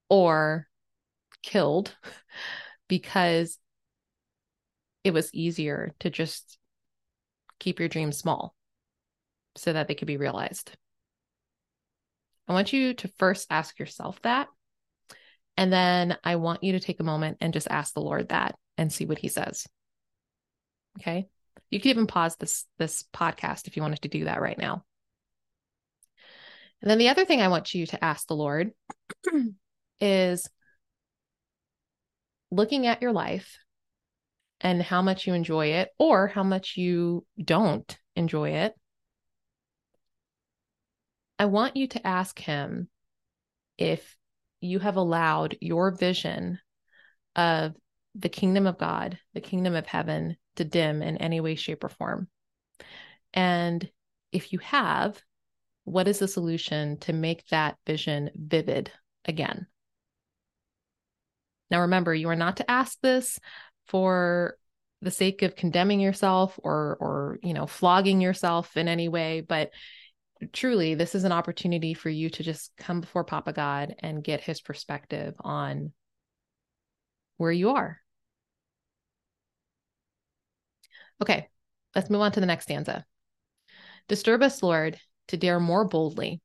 or 0.09 0.68
killed 1.42 1.94
because 2.88 3.59
it 5.05 5.12
was 5.12 5.33
easier 5.33 5.94
to 6.00 6.11
just 6.11 6.59
keep 7.59 7.79
your 7.79 7.88
dreams 7.88 8.18
small 8.18 8.55
so 9.57 9.72
that 9.72 9.88
they 9.88 9.94
could 9.94 10.07
be 10.07 10.16
realized 10.16 10.72
I 12.50 12.53
want 12.53 12.72
you 12.72 12.94
to 12.94 13.07
first 13.07 13.46
ask 13.48 13.79
yourself 13.79 14.20
that. 14.22 14.48
And 15.57 15.72
then 15.72 16.16
I 16.24 16.35
want 16.35 16.64
you 16.64 16.72
to 16.72 16.81
take 16.81 16.98
a 16.98 17.05
moment 17.05 17.38
and 17.40 17.53
just 17.53 17.68
ask 17.70 17.94
the 17.94 18.00
Lord 18.00 18.31
that 18.31 18.57
and 18.76 18.92
see 18.92 19.07
what 19.07 19.18
he 19.18 19.29
says. 19.29 19.68
Okay. 20.98 21.29
You 21.70 21.79
could 21.79 21.90
even 21.90 22.09
pause 22.09 22.35
this 22.35 22.66
this 22.76 23.05
podcast 23.14 23.68
if 23.68 23.76
you 23.76 23.83
wanted 23.83 24.03
to 24.03 24.09
do 24.09 24.24
that 24.24 24.40
right 24.40 24.59
now. 24.59 24.85
And 26.83 26.90
then 26.90 26.98
the 26.98 27.11
other 27.11 27.24
thing 27.24 27.40
I 27.40 27.46
want 27.46 27.72
you 27.72 27.87
to 27.87 28.05
ask 28.05 28.26
the 28.26 28.35
Lord 28.35 28.72
is 30.00 30.50
looking 32.50 32.86
at 32.86 33.02
your 33.02 33.12
life 33.12 33.58
and 34.60 34.82
how 34.82 35.02
much 35.02 35.26
you 35.26 35.34
enjoy 35.34 35.68
it 35.68 35.88
or 35.98 36.28
how 36.28 36.42
much 36.42 36.76
you 36.76 37.24
don't 37.42 37.98
enjoy 38.16 38.50
it 38.50 38.74
I 41.40 41.46
want 41.46 41.74
you 41.74 41.88
to 41.88 42.06
ask 42.06 42.38
him 42.38 42.90
if 43.78 44.14
you 44.60 44.78
have 44.78 44.96
allowed 44.96 45.56
your 45.62 45.90
vision 45.90 46.58
of 47.34 47.74
the 48.14 48.28
kingdom 48.28 48.66
of 48.66 48.76
God, 48.76 49.18
the 49.32 49.40
kingdom 49.40 49.74
of 49.74 49.86
heaven, 49.86 50.36
to 50.56 50.64
dim 50.64 51.00
in 51.00 51.16
any 51.16 51.40
way, 51.40 51.54
shape, 51.54 51.82
or 51.82 51.88
form. 51.88 52.28
And 53.32 53.88
if 54.32 54.52
you 54.52 54.58
have, 54.58 55.18
what 55.84 56.08
is 56.08 56.18
the 56.18 56.28
solution 56.28 56.98
to 56.98 57.14
make 57.14 57.46
that 57.46 57.78
vision 57.86 58.30
vivid 58.34 58.92
again? 59.24 59.66
Now, 61.70 61.83
remember, 61.83 62.14
you 62.14 62.28
are 62.28 62.37
not 62.37 62.59
to 62.59 62.70
ask 62.70 62.98
this 63.00 63.38
for 63.87 64.56
the 65.02 65.11
sake 65.11 65.42
of 65.42 65.56
condemning 65.56 66.00
yourself 66.00 66.59
or, 66.62 66.96
or, 67.00 67.38
you 67.42 67.54
know, 67.54 67.66
flogging 67.66 68.20
yourself 68.20 68.76
in 68.76 68.88
any 68.88 69.09
way, 69.09 69.40
but 69.40 69.70
truly, 70.52 70.94
this 70.94 71.14
is 71.14 71.24
an 71.24 71.33
opportunity 71.33 71.94
for 71.94 72.11
you 72.11 72.30
to 72.30 72.42
just 72.42 72.72
come 72.76 73.00
before 73.00 73.24
Papa 73.24 73.52
God 73.52 73.94
and 74.00 74.24
get 74.24 74.40
his 74.40 74.61
perspective 74.61 75.35
on 75.40 75.92
where 77.37 77.52
you 77.52 77.70
are. 77.70 78.00
Okay, 81.22 81.48
let's 81.94 82.11
move 82.11 82.22
on 82.22 82.33
to 82.33 82.40
the 82.40 82.46
next 82.46 82.64
stanza. 82.64 83.04
Disturb 84.09 84.42
us, 84.42 84.62
Lord, 84.62 84.98
to 85.28 85.37
dare 85.37 85.61
more 85.61 85.87
boldly, 85.87 86.40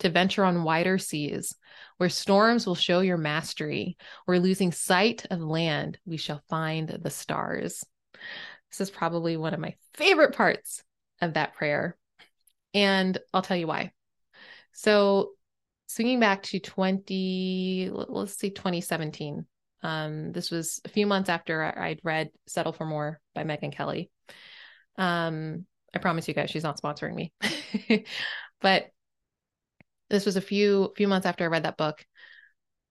to 0.00 0.10
venture 0.10 0.44
on 0.44 0.64
wider 0.64 0.98
seas, 0.98 1.54
where 1.96 2.08
storms 2.08 2.66
will 2.66 2.74
show 2.74 3.00
your 3.00 3.18
mastery, 3.18 3.96
where 4.24 4.40
losing 4.40 4.72
sight 4.72 5.26
of 5.30 5.40
land, 5.40 5.98
we 6.06 6.16
shall 6.16 6.42
find 6.48 6.88
the 6.88 7.10
stars. 7.10 7.84
This 8.70 8.80
is 8.80 8.90
probably 8.90 9.36
one 9.36 9.54
of 9.54 9.60
my 9.60 9.74
favorite 9.94 10.34
parts 10.34 10.82
of 11.20 11.34
that 11.34 11.54
prayer 11.54 11.96
and 12.74 13.18
I'll 13.32 13.42
tell 13.42 13.56
you 13.56 13.66
why. 13.66 13.92
So, 14.72 15.32
swinging 15.86 16.20
back 16.20 16.42
to 16.44 16.60
20, 16.60 17.90
let's 17.92 18.36
see, 18.36 18.50
2017. 18.50 19.46
Um, 19.82 20.32
this 20.32 20.50
was 20.50 20.80
a 20.84 20.88
few 20.88 21.06
months 21.06 21.28
after 21.28 21.62
I'd 21.64 22.00
read 22.02 22.30
Settle 22.46 22.72
for 22.72 22.84
More 22.84 23.20
by 23.34 23.44
Megyn 23.44 23.72
Kelly. 23.72 24.10
Um, 24.96 25.66
I 25.94 25.98
promise 25.98 26.28
you 26.28 26.34
guys, 26.34 26.50
she's 26.50 26.64
not 26.64 26.80
sponsoring 26.80 27.14
me. 27.14 27.32
but 28.60 28.90
this 30.10 30.26
was 30.26 30.36
a 30.36 30.40
few 30.40 30.92
few 30.96 31.08
months 31.08 31.26
after 31.26 31.44
I 31.44 31.48
read 31.48 31.64
that 31.64 31.76
book. 31.76 32.04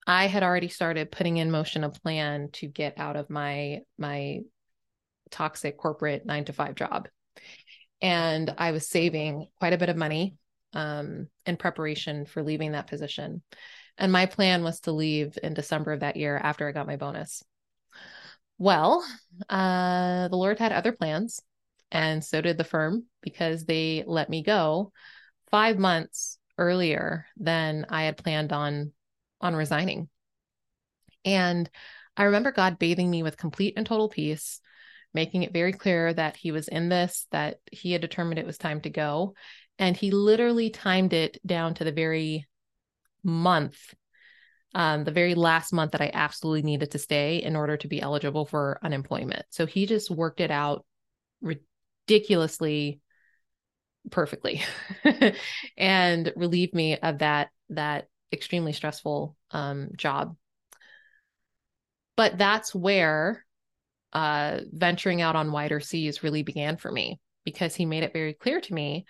I 0.06 0.28
had 0.28 0.44
already 0.44 0.70
started 0.70 1.12
putting 1.12 1.38
in 1.38 1.52
motion 1.52 1.84
a 1.84 1.90
plan 1.90 2.50
to 2.54 2.68
get 2.68 3.00
out 3.00 3.16
of 3.16 3.30
my 3.30 3.82
my 3.98 4.40
toxic 5.30 5.78
corporate 5.78 6.26
9 6.26 6.46
to 6.46 6.54
5 6.54 6.76
job 6.76 7.10
and 8.02 8.54
I 8.58 8.72
was 8.72 8.88
saving 8.88 9.48
quite 9.60 9.74
a 9.74 9.78
bit 9.78 9.90
of 9.90 9.98
money 9.98 10.36
um, 10.74 11.28
in 11.46 11.58
preparation 11.58 12.26
for 12.26 12.44
leaving 12.44 12.74
that 12.74 12.88
position. 12.88 13.42
And 13.98 14.12
my 14.12 14.28
plan 14.28 14.64
was 14.64 14.82
to 14.82 14.92
leave 14.92 15.38
in 15.42 15.54
December 15.54 15.94
of 15.94 16.02
that 16.02 16.18
year 16.18 16.38
after 16.38 16.68
I 16.68 16.72
got 16.72 16.88
my 16.88 16.98
bonus. 16.98 17.44
Well, 18.60 19.04
uh, 19.50 20.28
the 20.28 20.36
Lord 20.36 20.60
had 20.60 20.72
other 20.72 20.92
plans, 20.92 21.42
and 21.92 22.24
so 22.24 22.42
did 22.42 22.58
the 22.58 22.64
firm 22.64 23.06
because 23.22 23.66
they 23.66 24.04
let 24.06 24.30
me 24.30 24.44
go 24.44 24.92
five 25.50 25.78
months 25.78 26.38
earlier 26.58 27.26
than 27.38 27.86
I 27.90 28.04
had 28.04 28.18
planned 28.18 28.52
on 28.52 28.94
on 29.40 29.56
resigning. 29.56 30.10
And 31.24 31.70
I 32.16 32.24
remember 32.24 32.52
God 32.52 32.80
bathing 32.80 33.10
me 33.10 33.22
with 33.22 33.38
complete 33.38 33.76
and 33.78 33.86
total 33.86 34.10
peace 34.10 34.60
making 35.14 35.44
it 35.44 35.54
very 35.54 35.74
clear 35.74 36.14
that 36.14 36.36
he 36.36 36.52
was 36.52 36.68
in 36.68 36.90
this, 36.90 37.26
that 37.32 37.60
he 37.72 37.92
had 37.92 38.02
determined 38.02 38.40
it 38.40 38.46
was 38.46 38.58
time 38.58 38.82
to 38.82 38.90
go. 38.90 39.34
And 39.80 39.98
he 39.98 40.12
literally 40.12 40.70
timed 40.70 41.12
it 41.14 41.40
down 41.46 41.74
to 41.76 41.84
the 41.84 41.92
very 41.92 42.48
month, 43.24 43.96
um, 44.76 45.04
the 45.04 45.12
very 45.12 45.34
last 45.34 45.74
month 45.74 45.92
that 45.92 46.02
I 46.02 46.12
absolutely 46.14 46.64
needed 46.64 46.92
to 46.92 47.00
stay 47.00 47.38
in 47.38 47.56
order 47.56 47.78
to 47.78 47.88
be 47.88 48.02
eligible 48.02 48.46
for 48.46 48.80
unemployment. 48.84 49.46
So 49.50 49.66
he 49.66 49.86
just 49.86 50.12
worked 50.12 50.40
it 50.40 50.52
out 50.52 50.86
ridiculously 51.42 53.02
perfectly 54.12 54.62
and 55.78 56.32
relieved 56.36 56.74
me 56.74 56.98
of 56.98 57.20
that 57.20 57.50
that 57.70 58.08
extremely 58.32 58.74
stressful 58.74 59.36
um, 59.52 59.90
job 59.96 60.36
but 62.16 62.38
that's 62.38 62.74
where 62.74 63.46
uh, 64.14 64.62
venturing 64.72 65.22
out 65.22 65.36
on 65.36 65.52
wider 65.52 65.80
seas 65.80 66.24
really 66.24 66.44
began 66.44 66.78
for 66.78 66.92
me 66.92 67.20
because 67.46 67.76
he 67.76 67.86
made 67.86 68.04
it 68.04 68.14
very 68.14 68.34
clear 68.34 68.60
to 68.60 68.74
me 68.74 69.06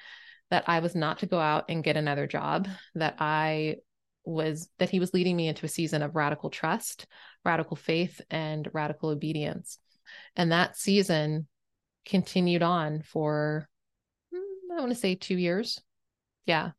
that 0.52 0.66
I 0.68 0.80
was 0.80 0.96
not 0.96 1.20
to 1.20 1.26
go 1.26 1.40
out 1.40 1.66
and 1.70 1.84
get 1.84 1.98
another 1.98 2.28
job, 2.28 2.68
that 2.96 3.16
I 3.20 3.78
was, 4.26 4.70
that 4.80 4.90
he 4.90 5.00
was 5.00 5.14
leading 5.14 5.36
me 5.36 5.48
into 5.48 5.66
a 5.66 5.70
season 5.70 6.02
of 6.02 6.16
radical 6.16 6.50
trust, 6.50 7.06
radical 7.44 7.76
faith, 7.76 8.22
and 8.30 8.70
radical 8.74 9.10
obedience. 9.10 9.80
And 10.36 10.52
that 10.52 10.78
season 10.78 11.48
continued 12.06 12.64
on 12.64 13.02
for, 13.02 13.68
I 14.78 14.82
want 14.82 14.94
to 14.94 15.00
say 15.00 15.16
two 15.16 15.38
years. 15.38 15.82
Yeah, 16.46 16.72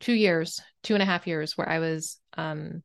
two 0.00 0.14
years, 0.14 0.60
two 0.82 0.94
and 0.94 1.02
a 1.02 1.06
half 1.06 1.26
years, 1.26 1.56
where 1.56 1.68
I 1.68 1.78
was 1.78 2.18
um, 2.36 2.82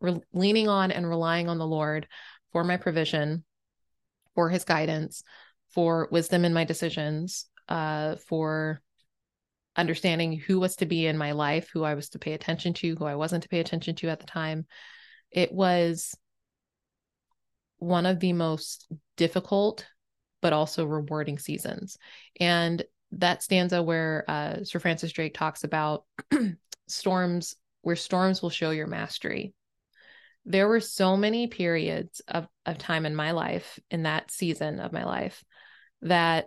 re- 0.00 0.20
leaning 0.32 0.68
on 0.68 0.92
and 0.92 1.08
relying 1.08 1.48
on 1.48 1.58
the 1.58 1.66
Lord 1.66 2.06
for 2.52 2.64
my 2.64 2.76
provision 2.76 3.44
for 4.34 4.48
his 4.48 4.64
guidance, 4.64 5.24
for 5.70 6.08
wisdom 6.10 6.44
in 6.44 6.54
my 6.54 6.64
decisions, 6.64 7.46
uh, 7.68 8.16
for 8.28 8.80
understanding 9.74 10.38
who 10.38 10.60
was 10.60 10.76
to 10.76 10.86
be 10.86 11.06
in 11.06 11.18
my 11.18 11.32
life, 11.32 11.68
who 11.72 11.84
I 11.84 11.94
was 11.94 12.10
to 12.10 12.18
pay 12.18 12.32
attention 12.32 12.72
to, 12.74 12.94
who 12.96 13.04
I 13.04 13.16
wasn't 13.16 13.42
to 13.42 13.48
pay 13.48 13.60
attention 13.60 13.94
to 13.96 14.08
at 14.08 14.20
the 14.20 14.26
time. 14.26 14.66
It 15.30 15.52
was 15.52 16.14
one 17.78 18.06
of 18.06 18.20
the 18.20 18.32
most 18.32 18.86
difficult 19.16 19.86
but 20.42 20.52
also 20.52 20.84
rewarding 20.84 21.38
seasons. 21.38 21.98
And 22.38 22.84
that 23.12 23.42
stanza 23.42 23.82
where 23.82 24.24
uh, 24.28 24.64
Sir 24.64 24.78
Francis 24.78 25.12
Drake 25.12 25.34
talks 25.34 25.64
about 25.64 26.04
storms, 26.88 27.54
where 27.82 27.96
storms 27.96 28.42
will 28.42 28.50
show 28.50 28.70
your 28.70 28.86
mastery 28.86 29.54
there 30.46 30.68
were 30.68 30.80
so 30.80 31.16
many 31.16 31.48
periods 31.48 32.22
of, 32.28 32.46
of 32.64 32.78
time 32.78 33.04
in 33.04 33.14
my 33.14 33.32
life 33.32 33.80
in 33.90 34.04
that 34.04 34.30
season 34.30 34.78
of 34.78 34.92
my 34.92 35.04
life 35.04 35.44
that 36.02 36.46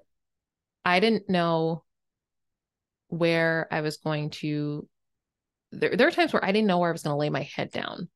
I 0.86 1.02
didn't 1.02 1.30
know 1.30 1.84
where 3.10 3.68
I 3.70 3.82
was 3.82 3.98
going 3.98 4.30
to. 4.30 4.88
There, 5.74 5.96
there 5.98 6.08
are 6.08 6.12
times 6.12 6.32
where 6.32 6.44
I 6.44 6.54
didn't 6.54 6.68
know 6.68 6.80
where 6.80 6.90
I 6.90 6.94
was 6.94 7.04
going 7.04 7.14
to 7.14 7.20
lay 7.20 7.30
my 7.30 7.44
head 7.44 7.72
down 7.72 8.10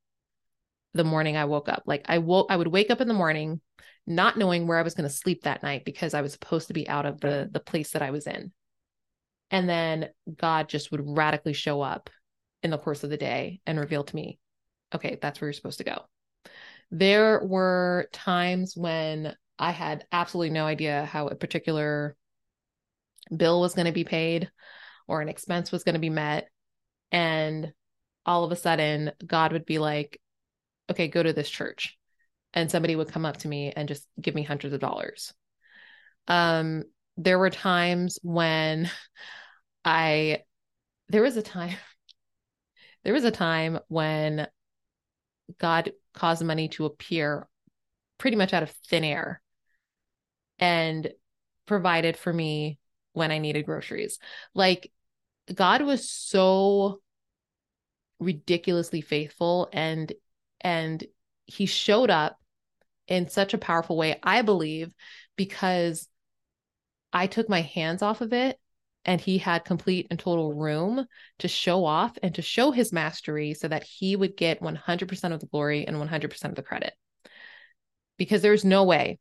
the 0.94 1.04
morning 1.04 1.38
I 1.38 1.46
woke 1.46 1.70
up. 1.70 1.84
Like 1.86 2.06
I 2.08 2.20
woke, 2.20 2.48
I 2.50 2.58
would 2.58 2.68
wake 2.68 2.92
up 2.92 3.02
in 3.02 3.08
the 3.08 3.14
morning 3.14 3.62
not 4.06 4.38
knowing 4.38 4.68
where 4.68 4.78
I 4.78 4.84
was 4.84 4.94
going 4.94 5.10
to 5.10 5.16
sleep 5.16 5.44
that 5.44 5.64
night 5.64 5.86
because 5.86 6.14
I 6.14 6.22
was 6.22 6.34
supposed 6.34 6.68
to 6.68 6.74
be 6.74 6.88
out 6.88 7.06
of 7.06 7.20
the 7.22 7.50
the 7.52 7.60
place 7.60 7.92
that 7.92 8.02
I 8.02 8.12
was 8.12 8.28
in. 8.28 8.52
And 9.52 9.70
then 9.70 10.10
God 10.36 10.68
just 10.68 10.92
would 10.92 11.02
radically 11.06 11.54
show 11.54 11.82
up 11.82 12.10
in 12.64 12.72
the 12.72 12.78
course 12.78 13.04
of 13.04 13.10
the 13.10 13.18
day 13.18 13.60
and 13.66 13.80
reveal 13.80 14.04
to 14.04 14.16
me, 14.16 14.40
okay, 14.96 15.20
that's 15.22 15.40
where 15.40 15.48
you're 15.48 15.54
supposed 15.54 15.78
to 15.78 15.84
go. 15.84 16.06
There 16.92 17.44
were 17.44 18.08
times 18.12 18.76
when 18.76 19.36
I 19.60 19.72
had 19.72 20.06
absolutely 20.12 20.52
no 20.52 20.66
idea 20.66 21.06
how 21.06 21.28
a 21.28 21.36
particular 21.36 22.16
bill 23.36 23.62
was 23.62 23.74
going 23.74 23.86
to 23.86 23.92
be 23.92 24.04
paid 24.04 24.50
or 25.08 25.22
an 25.22 25.30
expense 25.30 25.72
was 25.72 25.84
going 25.84 25.94
to 25.94 26.00
be 26.00 26.10
met. 26.10 26.50
And 27.12 27.74
all 28.26 28.44
of 28.44 28.52
a 28.52 28.56
sudden, 28.56 29.12
God 29.26 29.54
would 29.54 29.66
be 29.66 29.80
like, 29.80 30.20
okay, 30.94 31.08
go 31.08 31.22
to 31.22 31.34
this 31.34 31.50
church. 31.50 31.98
And 32.54 32.70
somebody 32.70 32.96
would 32.96 33.12
come 33.12 33.26
up 33.26 33.38
to 33.38 33.48
me 33.48 33.72
and 33.76 33.88
just 33.88 34.08
give 34.22 34.36
me 34.36 34.44
hundreds 34.44 34.74
of 34.74 34.80
dollars. 34.80 35.34
Um, 36.28 36.84
there 37.18 37.40
were 37.40 37.50
times 37.50 38.20
when 38.22 38.90
I, 39.86 40.44
there 41.10 41.24
was 41.24 41.36
a 41.36 41.42
time, 41.42 41.76
there 43.04 43.14
was 43.14 43.26
a 43.26 43.32
time 43.32 43.80
when 43.88 44.48
God 45.58 45.92
caused 46.14 46.44
money 46.44 46.70
to 46.70 46.86
appear 46.86 47.48
pretty 48.18 48.38
much 48.38 48.54
out 48.54 48.64
of 48.64 48.70
thin 48.88 49.04
air 49.04 49.42
and 50.60 51.12
provided 51.66 52.16
for 52.18 52.32
me 52.32 52.78
when 53.14 53.32
I 53.32 53.40
needed 53.40 53.66
groceries. 53.66 54.20
Like 54.54 54.92
God 55.54 55.82
was 55.82 56.10
so 56.10 57.02
ridiculously 58.20 59.02
faithful 59.02 59.70
and 59.74 60.12
and 60.64 61.04
he 61.46 61.66
showed 61.66 62.10
up 62.10 62.38
in 63.08 63.28
such 63.28 63.54
a 63.54 63.58
powerful 63.58 63.98
way 63.98 64.20
I 64.24 64.42
believe 64.42 64.94
because 65.36 66.08
I 67.12 67.28
took 67.28 67.50
my 67.50 67.62
hands 67.62 68.02
off 68.02 68.22
of 68.22 68.34
it 68.34 68.58
and 69.06 69.20
he 69.20 69.38
had 69.38 69.66
complete 69.66 70.08
and 70.10 70.18
total 70.18 70.54
room 70.54 71.06
to 71.40 71.48
show 71.48 71.86
off 71.86 72.18
and 72.24 72.34
to 72.36 72.42
show 72.42 72.72
his 72.72 72.94
mastery 72.94 73.54
so 73.54 73.68
that 73.68 73.84
he 73.84 74.16
would 74.16 74.38
get 74.38 74.62
100% 74.62 75.34
of 75.34 75.40
the 75.40 75.48
glory 75.48 75.86
and 75.86 75.98
100% 75.98 76.46
of 76.46 76.56
the 76.56 76.64
credit. 76.64 76.94
Because 78.18 78.42
there's 78.42 78.64
no 78.64 78.86
way 78.86 79.20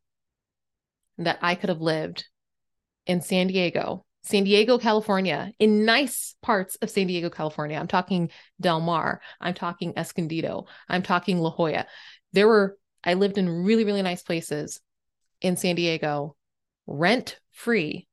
that 1.18 1.38
I 1.42 1.54
could 1.54 1.68
have 1.68 1.80
lived 1.80 2.26
in 3.06 3.20
San 3.20 3.48
Diego, 3.48 4.04
San 4.24 4.44
Diego, 4.44 4.78
California, 4.78 5.52
in 5.58 5.84
nice 5.84 6.34
parts 6.42 6.76
of 6.76 6.90
San 6.90 7.08
Diego, 7.08 7.28
California. 7.28 7.78
I'm 7.78 7.88
talking 7.88 8.30
Del 8.60 8.80
Mar, 8.80 9.20
I'm 9.40 9.54
talking 9.54 9.94
Escondido, 9.96 10.66
I'm 10.88 11.02
talking 11.02 11.38
La 11.38 11.50
Jolla. 11.50 11.86
There 12.32 12.46
were, 12.46 12.78
I 13.02 13.14
lived 13.14 13.36
in 13.36 13.64
really, 13.64 13.84
really 13.84 14.02
nice 14.02 14.22
places 14.22 14.80
in 15.40 15.56
San 15.56 15.74
Diego, 15.74 16.36
rent 16.86 17.38
free, 17.50 18.06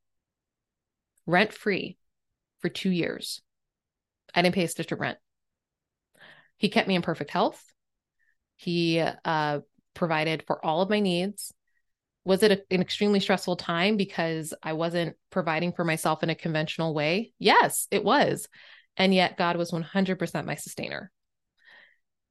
rent 1.27 1.53
free 1.53 1.97
for 2.59 2.69
two 2.69 2.89
years. 2.89 3.41
I 4.33 4.41
didn't 4.41 4.55
pay 4.55 4.63
a 4.63 4.67
stitch 4.67 4.91
of 4.91 4.99
rent. 4.99 5.19
He 6.57 6.69
kept 6.69 6.87
me 6.87 6.95
in 6.95 7.03
perfect 7.03 7.31
health. 7.31 7.63
He 8.55 8.99
uh, 8.99 9.59
provided 9.93 10.43
for 10.45 10.63
all 10.65 10.81
of 10.81 10.89
my 10.89 10.99
needs 10.99 11.53
was 12.25 12.43
it 12.43 12.51
a, 12.51 12.61
an 12.71 12.81
extremely 12.81 13.19
stressful 13.19 13.55
time 13.55 13.97
because 13.97 14.53
I 14.61 14.73
wasn't 14.73 15.15
providing 15.29 15.73
for 15.73 15.83
myself 15.83 16.23
in 16.23 16.29
a 16.29 16.35
conventional 16.35 16.93
way? 16.93 17.33
Yes, 17.39 17.87
it 17.91 18.03
was. 18.03 18.47
And 18.97 19.13
yet 19.13 19.37
God 19.37 19.55
was 19.55 19.71
100% 19.71 20.45
my 20.45 20.55
sustainer. 20.55 21.11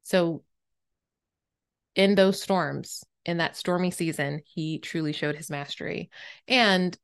So 0.02 0.42
in 1.94 2.14
those 2.14 2.40
storms, 2.40 3.04
in 3.24 3.38
that 3.38 3.56
stormy 3.56 3.90
season, 3.90 4.40
he 4.44 4.78
truly 4.78 5.12
showed 5.12 5.36
his 5.36 5.50
mastery. 5.50 6.10
And 6.46 6.96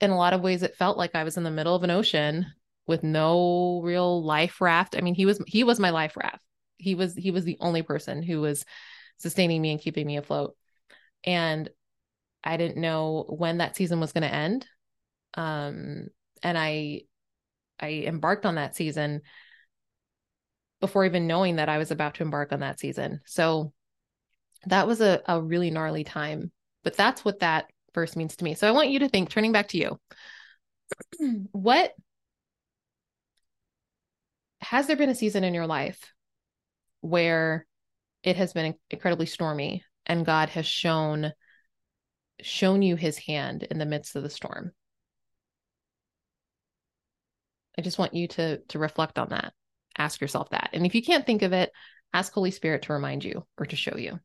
in 0.00 0.10
a 0.10 0.16
lot 0.16 0.32
of 0.32 0.40
ways, 0.40 0.62
it 0.62 0.76
felt 0.76 0.98
like 0.98 1.14
I 1.14 1.24
was 1.24 1.36
in 1.36 1.44
the 1.44 1.50
middle 1.50 1.74
of 1.74 1.82
an 1.82 1.90
ocean 1.90 2.46
with 2.86 3.02
no 3.02 3.80
real 3.82 4.22
life 4.24 4.60
raft. 4.60 4.96
I 4.96 5.00
mean, 5.00 5.14
he 5.14 5.26
was 5.26 5.42
he 5.46 5.64
was 5.64 5.80
my 5.80 5.90
life 5.90 6.16
raft. 6.16 6.42
He 6.76 6.94
was 6.94 7.14
he 7.14 7.30
was 7.30 7.44
the 7.44 7.56
only 7.60 7.82
person 7.82 8.22
who 8.22 8.40
was 8.40 8.64
sustaining 9.18 9.62
me 9.62 9.72
and 9.72 9.80
keeping 9.80 10.06
me 10.06 10.16
afloat 10.16 10.56
and 11.24 11.68
I 12.42 12.56
didn't 12.56 12.80
know 12.80 13.24
when 13.28 13.58
that 13.58 13.76
season 13.76 14.00
was 14.00 14.12
going 14.12 14.22
to 14.22 14.34
end. 14.34 14.66
Um, 15.34 16.08
and 16.42 16.56
I, 16.56 17.02
I 17.80 18.04
embarked 18.06 18.46
on 18.46 18.54
that 18.54 18.76
season 18.76 19.22
before 20.80 21.04
even 21.04 21.26
knowing 21.26 21.56
that 21.56 21.68
I 21.68 21.78
was 21.78 21.90
about 21.90 22.14
to 22.14 22.22
embark 22.22 22.52
on 22.52 22.60
that 22.60 22.78
season. 22.78 23.20
So 23.26 23.72
that 24.66 24.86
was 24.86 25.00
a, 25.00 25.22
a 25.26 25.42
really 25.42 25.70
gnarly 25.70 26.04
time, 26.04 26.52
but 26.84 26.96
that's 26.96 27.24
what 27.24 27.40
that 27.40 27.66
verse 27.94 28.16
means 28.16 28.36
to 28.36 28.44
me. 28.44 28.54
So 28.54 28.68
I 28.68 28.72
want 28.72 28.90
you 28.90 29.00
to 29.00 29.08
think, 29.08 29.28
turning 29.28 29.52
back 29.52 29.68
to 29.68 29.78
you, 29.78 29.98
what 31.52 31.92
has 34.60 34.86
there 34.86 34.96
been 34.96 35.10
a 35.10 35.14
season 35.14 35.44
in 35.44 35.54
your 35.54 35.66
life 35.66 36.12
where 37.00 37.66
it 38.22 38.36
has 38.36 38.52
been 38.52 38.74
incredibly 38.90 39.26
stormy 39.26 39.84
and 40.06 40.24
God 40.24 40.50
has 40.50 40.66
shown 40.66 41.32
shown 42.42 42.82
you 42.82 42.96
his 42.96 43.18
hand 43.18 43.62
in 43.64 43.78
the 43.78 43.86
midst 43.86 44.14
of 44.14 44.22
the 44.22 44.30
storm. 44.30 44.72
I 47.78 47.82
just 47.82 47.98
want 47.98 48.14
you 48.14 48.28
to 48.28 48.58
to 48.58 48.78
reflect 48.78 49.18
on 49.18 49.30
that. 49.30 49.52
Ask 49.98 50.20
yourself 50.20 50.50
that. 50.50 50.70
And 50.72 50.86
if 50.86 50.94
you 50.94 51.02
can't 51.02 51.26
think 51.26 51.42
of 51.42 51.52
it, 51.52 51.72
ask 52.12 52.32
Holy 52.32 52.50
Spirit 52.50 52.82
to 52.82 52.92
remind 52.92 53.24
you 53.24 53.44
or 53.58 53.66
to 53.66 53.76
show 53.76 53.96
you. 53.96 54.20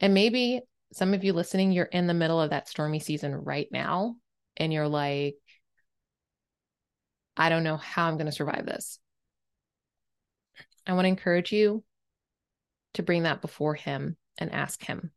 And 0.00 0.14
maybe 0.14 0.60
some 0.92 1.14
of 1.14 1.24
you 1.24 1.32
listening, 1.32 1.72
you're 1.72 1.84
in 1.86 2.06
the 2.06 2.14
middle 2.14 2.40
of 2.40 2.50
that 2.50 2.68
stormy 2.68 3.00
season 3.00 3.34
right 3.34 3.68
now 3.70 4.16
and 4.56 4.72
you're 4.72 4.88
like 4.88 5.36
I 7.36 7.48
don't 7.48 7.64
know 7.64 7.76
how 7.78 8.06
I'm 8.06 8.16
going 8.16 8.26
to 8.26 8.32
survive 8.32 8.66
this. 8.66 8.98
I 10.86 10.94
want 10.94 11.04
to 11.04 11.10
encourage 11.10 11.52
you 11.52 11.84
to 12.94 13.02
bring 13.02 13.22
that 13.22 13.40
before 13.40 13.74
him 13.74 14.16
and 14.38 14.52
ask 14.52 14.82
him 14.82 15.10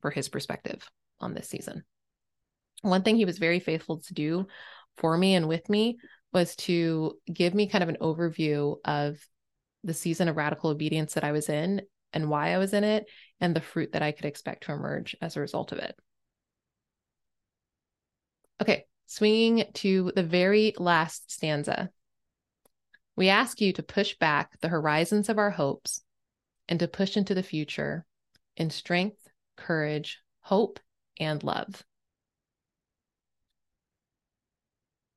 for 0.00 0.10
his 0.10 0.28
perspective 0.28 0.88
on 1.20 1.34
this 1.34 1.48
season. 1.48 1.84
One 2.82 3.02
thing 3.02 3.16
he 3.16 3.24
was 3.24 3.38
very 3.38 3.60
faithful 3.60 4.00
to 4.00 4.14
do 4.14 4.46
for 4.96 5.16
me 5.16 5.34
and 5.34 5.48
with 5.48 5.68
me 5.68 5.98
was 6.32 6.56
to 6.56 7.18
give 7.32 7.54
me 7.54 7.66
kind 7.66 7.82
of 7.82 7.88
an 7.88 7.98
overview 8.00 8.76
of 8.84 9.18
the 9.84 9.94
season 9.94 10.28
of 10.28 10.36
radical 10.36 10.70
obedience 10.70 11.14
that 11.14 11.24
I 11.24 11.32
was 11.32 11.48
in 11.48 11.82
and 12.12 12.30
why 12.30 12.52
I 12.52 12.58
was 12.58 12.72
in 12.72 12.84
it 12.84 13.06
and 13.40 13.54
the 13.54 13.60
fruit 13.60 13.92
that 13.92 14.02
I 14.02 14.12
could 14.12 14.24
expect 14.24 14.64
to 14.64 14.72
emerge 14.72 15.16
as 15.20 15.36
a 15.36 15.40
result 15.40 15.72
of 15.72 15.78
it. 15.78 15.96
Okay, 18.60 18.86
swinging 19.06 19.64
to 19.74 20.12
the 20.14 20.22
very 20.22 20.74
last 20.78 21.30
stanza. 21.30 21.90
We 23.16 23.30
ask 23.30 23.62
you 23.62 23.72
to 23.72 23.82
push 23.82 24.14
back 24.18 24.60
the 24.60 24.68
horizons 24.68 25.30
of 25.30 25.38
our 25.38 25.50
hopes 25.50 26.02
and 26.68 26.78
to 26.80 26.88
push 26.88 27.16
into 27.16 27.34
the 27.34 27.42
future 27.42 28.04
in 28.56 28.68
strength, 28.68 29.26
courage, 29.56 30.20
hope, 30.42 30.78
and 31.18 31.42
love. 31.42 31.82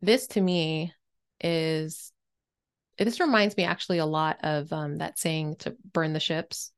This 0.02 0.28
to 0.28 0.42
me 0.42 0.94
is, 1.42 2.14
this 2.98 3.20
reminds 3.20 3.58
me 3.58 3.66
actually 3.66 3.98
a 3.98 4.06
lot 4.06 4.38
of 4.44 4.72
um, 4.72 5.00
that 5.00 5.20
saying 5.20 5.58
to 5.60 5.76
burn 5.92 6.14
the 6.14 6.22
ships, 6.22 6.72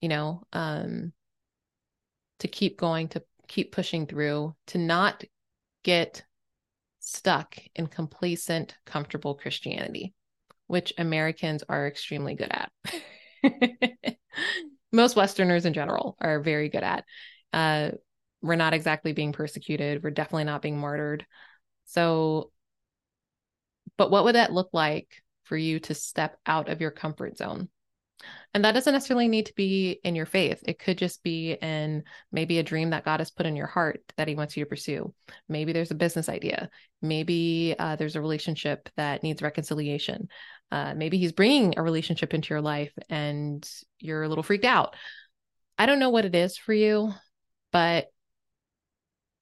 you 0.00 0.08
know, 0.08 0.42
um, 0.52 1.12
to 2.40 2.48
keep 2.48 2.76
going, 2.76 3.06
to 3.08 3.22
keep 3.46 3.70
pushing 3.70 4.06
through, 4.06 4.56
to 4.68 4.78
not 4.78 5.22
get 5.84 6.24
stuck 6.98 7.56
in 7.76 7.86
complacent, 7.86 8.76
comfortable 8.84 9.36
Christianity 9.36 10.12
which 10.70 10.92
Americans 10.98 11.64
are 11.68 11.88
extremely 11.88 12.36
good 12.36 12.50
at. 12.52 12.70
Most 14.92 15.16
Westerners 15.16 15.66
in 15.66 15.72
general 15.72 16.16
are 16.20 16.40
very 16.40 16.68
good 16.68 16.84
at. 16.84 17.04
Uh, 17.52 17.90
we're 18.40 18.54
not 18.54 18.72
exactly 18.72 19.12
being 19.12 19.32
persecuted. 19.32 20.02
We're 20.02 20.10
definitely 20.10 20.44
not 20.44 20.62
being 20.62 20.78
martyred. 20.78 21.26
So, 21.86 22.52
but 23.96 24.12
what 24.12 24.24
would 24.24 24.36
that 24.36 24.52
look 24.52 24.70
like 24.72 25.08
for 25.42 25.56
you 25.56 25.80
to 25.80 25.94
step 25.94 26.38
out 26.46 26.68
of 26.68 26.80
your 26.80 26.92
comfort 26.92 27.36
zone? 27.36 27.68
And 28.52 28.64
that 28.64 28.72
doesn't 28.72 28.92
necessarily 28.92 29.28
need 29.28 29.46
to 29.46 29.54
be 29.54 30.00
in 30.04 30.14
your 30.14 30.26
faith. 30.26 30.62
It 30.66 30.78
could 30.78 30.98
just 30.98 31.22
be 31.22 31.52
in 31.52 32.04
maybe 32.32 32.58
a 32.58 32.64
dream 32.64 32.90
that 32.90 33.04
God 33.04 33.20
has 33.20 33.30
put 33.30 33.46
in 33.46 33.56
your 33.56 33.66
heart 33.66 34.02
that 34.16 34.28
He 34.28 34.34
wants 34.34 34.56
you 34.56 34.64
to 34.64 34.68
pursue. 34.68 35.14
Maybe 35.48 35.72
there's 35.72 35.90
a 35.90 35.96
business 35.96 36.28
idea. 36.28 36.68
Maybe 37.00 37.74
uh, 37.78 37.96
there's 37.96 38.16
a 38.16 38.20
relationship 38.20 38.88
that 38.96 39.22
needs 39.22 39.42
reconciliation. 39.42 40.28
Uh, 40.70 40.94
maybe 40.94 41.18
He's 41.18 41.32
bringing 41.32 41.74
a 41.76 41.82
relationship 41.82 42.34
into 42.34 42.54
your 42.54 42.60
life 42.60 42.92
and 43.08 43.68
you're 43.98 44.22
a 44.22 44.28
little 44.28 44.44
freaked 44.44 44.64
out. 44.64 44.94
I 45.78 45.86
don't 45.86 45.98
know 45.98 46.10
what 46.10 46.24
it 46.24 46.34
is 46.34 46.56
for 46.56 46.72
you, 46.72 47.12
but 47.72 48.06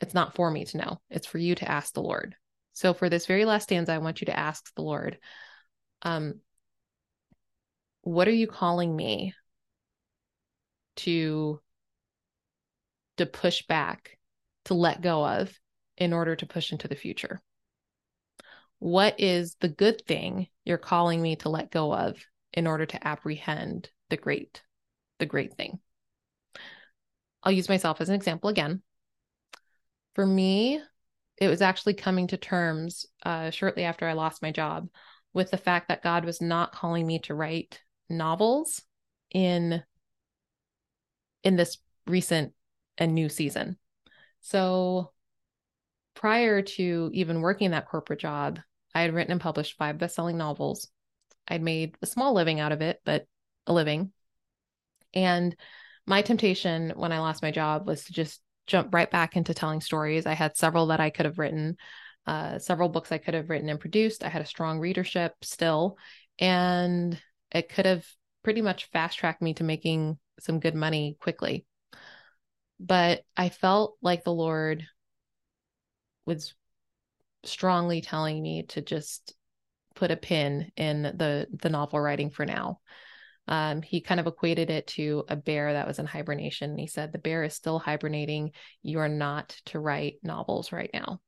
it's 0.01 0.14
not 0.14 0.35
for 0.35 0.51
me 0.51 0.64
to 0.67 0.77
know. 0.79 1.01
It's 1.11 1.27
for 1.27 1.38
you 1.38 1.55
to 1.57 1.71
ask 1.71 1.93
the 1.93 2.03
Lord. 2.03 2.37
So 2.73 2.95
for 2.95 3.09
this 3.09 3.27
very 3.27 3.45
last 3.45 3.64
stanza, 3.64 3.93
I 3.93 3.99
want 3.99 4.21
you 4.21 4.27
to 4.27 4.38
ask 4.38 4.73
the 4.75 4.83
Lord, 4.83 5.19
um, 6.03 6.41
what 8.03 8.29
are 8.29 8.33
you 8.33 8.47
calling 8.47 8.95
me 8.95 9.35
to 10.97 11.61
to 13.17 13.27
push 13.27 13.67
back, 13.67 14.17
to 14.67 14.75
let 14.75 15.03
go 15.03 15.27
of 15.27 15.53
in 15.97 16.12
order 16.12 16.37
to 16.37 16.47
push 16.47 16.71
into 16.71 16.87
the 16.87 16.95
future? 16.95 17.41
What 18.79 19.19
is 19.19 19.57
the 19.61 19.69
good 19.69 20.05
thing 20.07 20.49
you're 20.64 20.79
calling 20.79 21.21
me 21.21 21.37
to 21.37 21.49
let 21.49 21.71
go 21.71 21.93
of 21.93 22.17
in 22.53 22.67
order 22.67 22.87
to 22.87 23.07
apprehend 23.07 23.91
the 24.09 24.17
great, 24.17 24.62
the 25.19 25.27
great 25.27 25.55
thing? 25.55 25.81
I'll 27.43 27.53
use 27.53 27.69
myself 27.69 28.01
as 28.01 28.09
an 28.09 28.14
example 28.14 28.51
again. 28.51 28.83
For 30.14 30.27
me, 30.27 30.81
it 31.41 31.49
was 31.49 31.62
actually 31.62 31.95
coming 31.95 32.27
to 32.29 32.37
terms 32.37 33.07
uh, 33.25 33.51
shortly 33.51 33.85
after 33.85 34.07
I 34.07 34.12
lost 34.14 34.43
my 34.43 34.51
job 34.51 34.88
with 35.33 35.51
the 35.51 35.57
fact 35.57 35.88
that 35.88 36.03
God 36.03 36.25
was 36.25 36.41
not 36.41 36.73
calling 36.73 37.07
me 37.07 37.21
to 37.21 37.35
write 37.35 37.81
novels 38.09 38.83
in 39.31 39.83
in 41.45 41.57
this 41.57 41.79
recent 42.07 42.53
and 42.97 43.14
new 43.14 43.29
season. 43.29 43.79
So 44.41 45.12
prior 46.14 46.62
to 46.62 47.11
even 47.12 47.41
working 47.41 47.71
that 47.71 47.87
corporate 47.87 48.21
job, 48.21 48.59
I 48.94 49.03
had 49.03 49.14
written 49.14 49.33
and 49.33 49.40
published 49.40 49.77
five 49.77 49.98
best-selling 49.98 50.38
novels. 50.38 50.88
I'd 51.46 51.62
made 51.62 51.96
a 52.03 52.07
small 52.07 52.35
living 52.35 52.61
out 52.61 52.72
of 52.72 52.83
it, 52.83 53.01
but 53.05 53.27
a 53.66 53.72
living. 53.72 54.12
And 55.14 55.55
my 56.07 56.22
temptation 56.22 56.92
when 56.96 57.12
I 57.12 57.20
lost 57.20 57.42
my 57.42 57.51
job 57.51 57.87
was 57.87 58.05
to 58.05 58.12
just 58.12 58.40
jump 58.66 58.92
right 58.92 59.11
back 59.11 59.37
into 59.37 59.55
telling 59.55 59.81
stories. 59.81 60.27
I 60.27 60.35
had 60.35 60.57
several 60.57 60.87
that 60.87 61.01
I 61.01 61.11
could 61.11 61.27
have 61.27 61.38
written, 61.38 61.77
uh, 62.27 62.59
several 62.59 62.88
books 62.88 63.12
I 63.12 63.18
could 63.18 63.35
have 63.35 63.51
written 63.51 63.68
and 63.68 63.81
produced. 63.81 64.24
I 64.24 64.29
had 64.29 64.42
a 64.42 64.46
strong 64.46 64.79
readership 64.79 65.35
still, 65.42 65.96
and 66.38 67.20
it 67.51 67.68
could 67.68 67.87
have 67.87 68.07
pretty 68.42 68.62
much 68.62 68.90
fast 68.90 69.18
tracked 69.18 69.42
me 69.42 69.55
to 69.55 69.64
making 69.64 70.18
some 70.40 70.61
good 70.61 70.74
money 70.74 71.16
quickly. 71.20 71.64
But 72.79 73.24
I 73.37 73.48
felt 73.48 73.96
like 74.03 74.24
the 74.24 74.33
Lord 74.33 74.87
was 76.27 76.55
strongly 77.51 78.01
telling 78.01 78.43
me 78.43 78.65
to 78.65 78.81
just 78.81 79.35
put 79.95 80.11
a 80.11 80.17
pin 80.17 80.71
in 80.77 81.03
the 81.03 81.47
the 81.61 81.69
novel 81.69 82.01
writing 82.01 82.31
for 82.31 82.47
now 82.47 82.81
um, 83.49 83.81
he 83.81 84.03
kind 84.03 84.21
of 84.21 84.27
equated 84.27 84.69
it 84.69 84.87
to 84.89 85.25
a 85.29 85.35
bear 85.35 85.73
that 85.73 85.87
was 85.87 85.99
in 85.99 86.05
hibernation. 86.05 86.77
He 86.77 86.87
said, 86.87 87.13
The 87.13 87.19
bear 87.19 87.45
is 87.45 87.55
still 87.55 87.79
hibernating. 87.79 88.53
You 88.83 89.01
are 89.01 89.09
not 89.09 89.57
to 89.67 89.81
write 89.81 90.17
novels 90.23 90.71
right 90.71 90.91
now. 90.93 91.21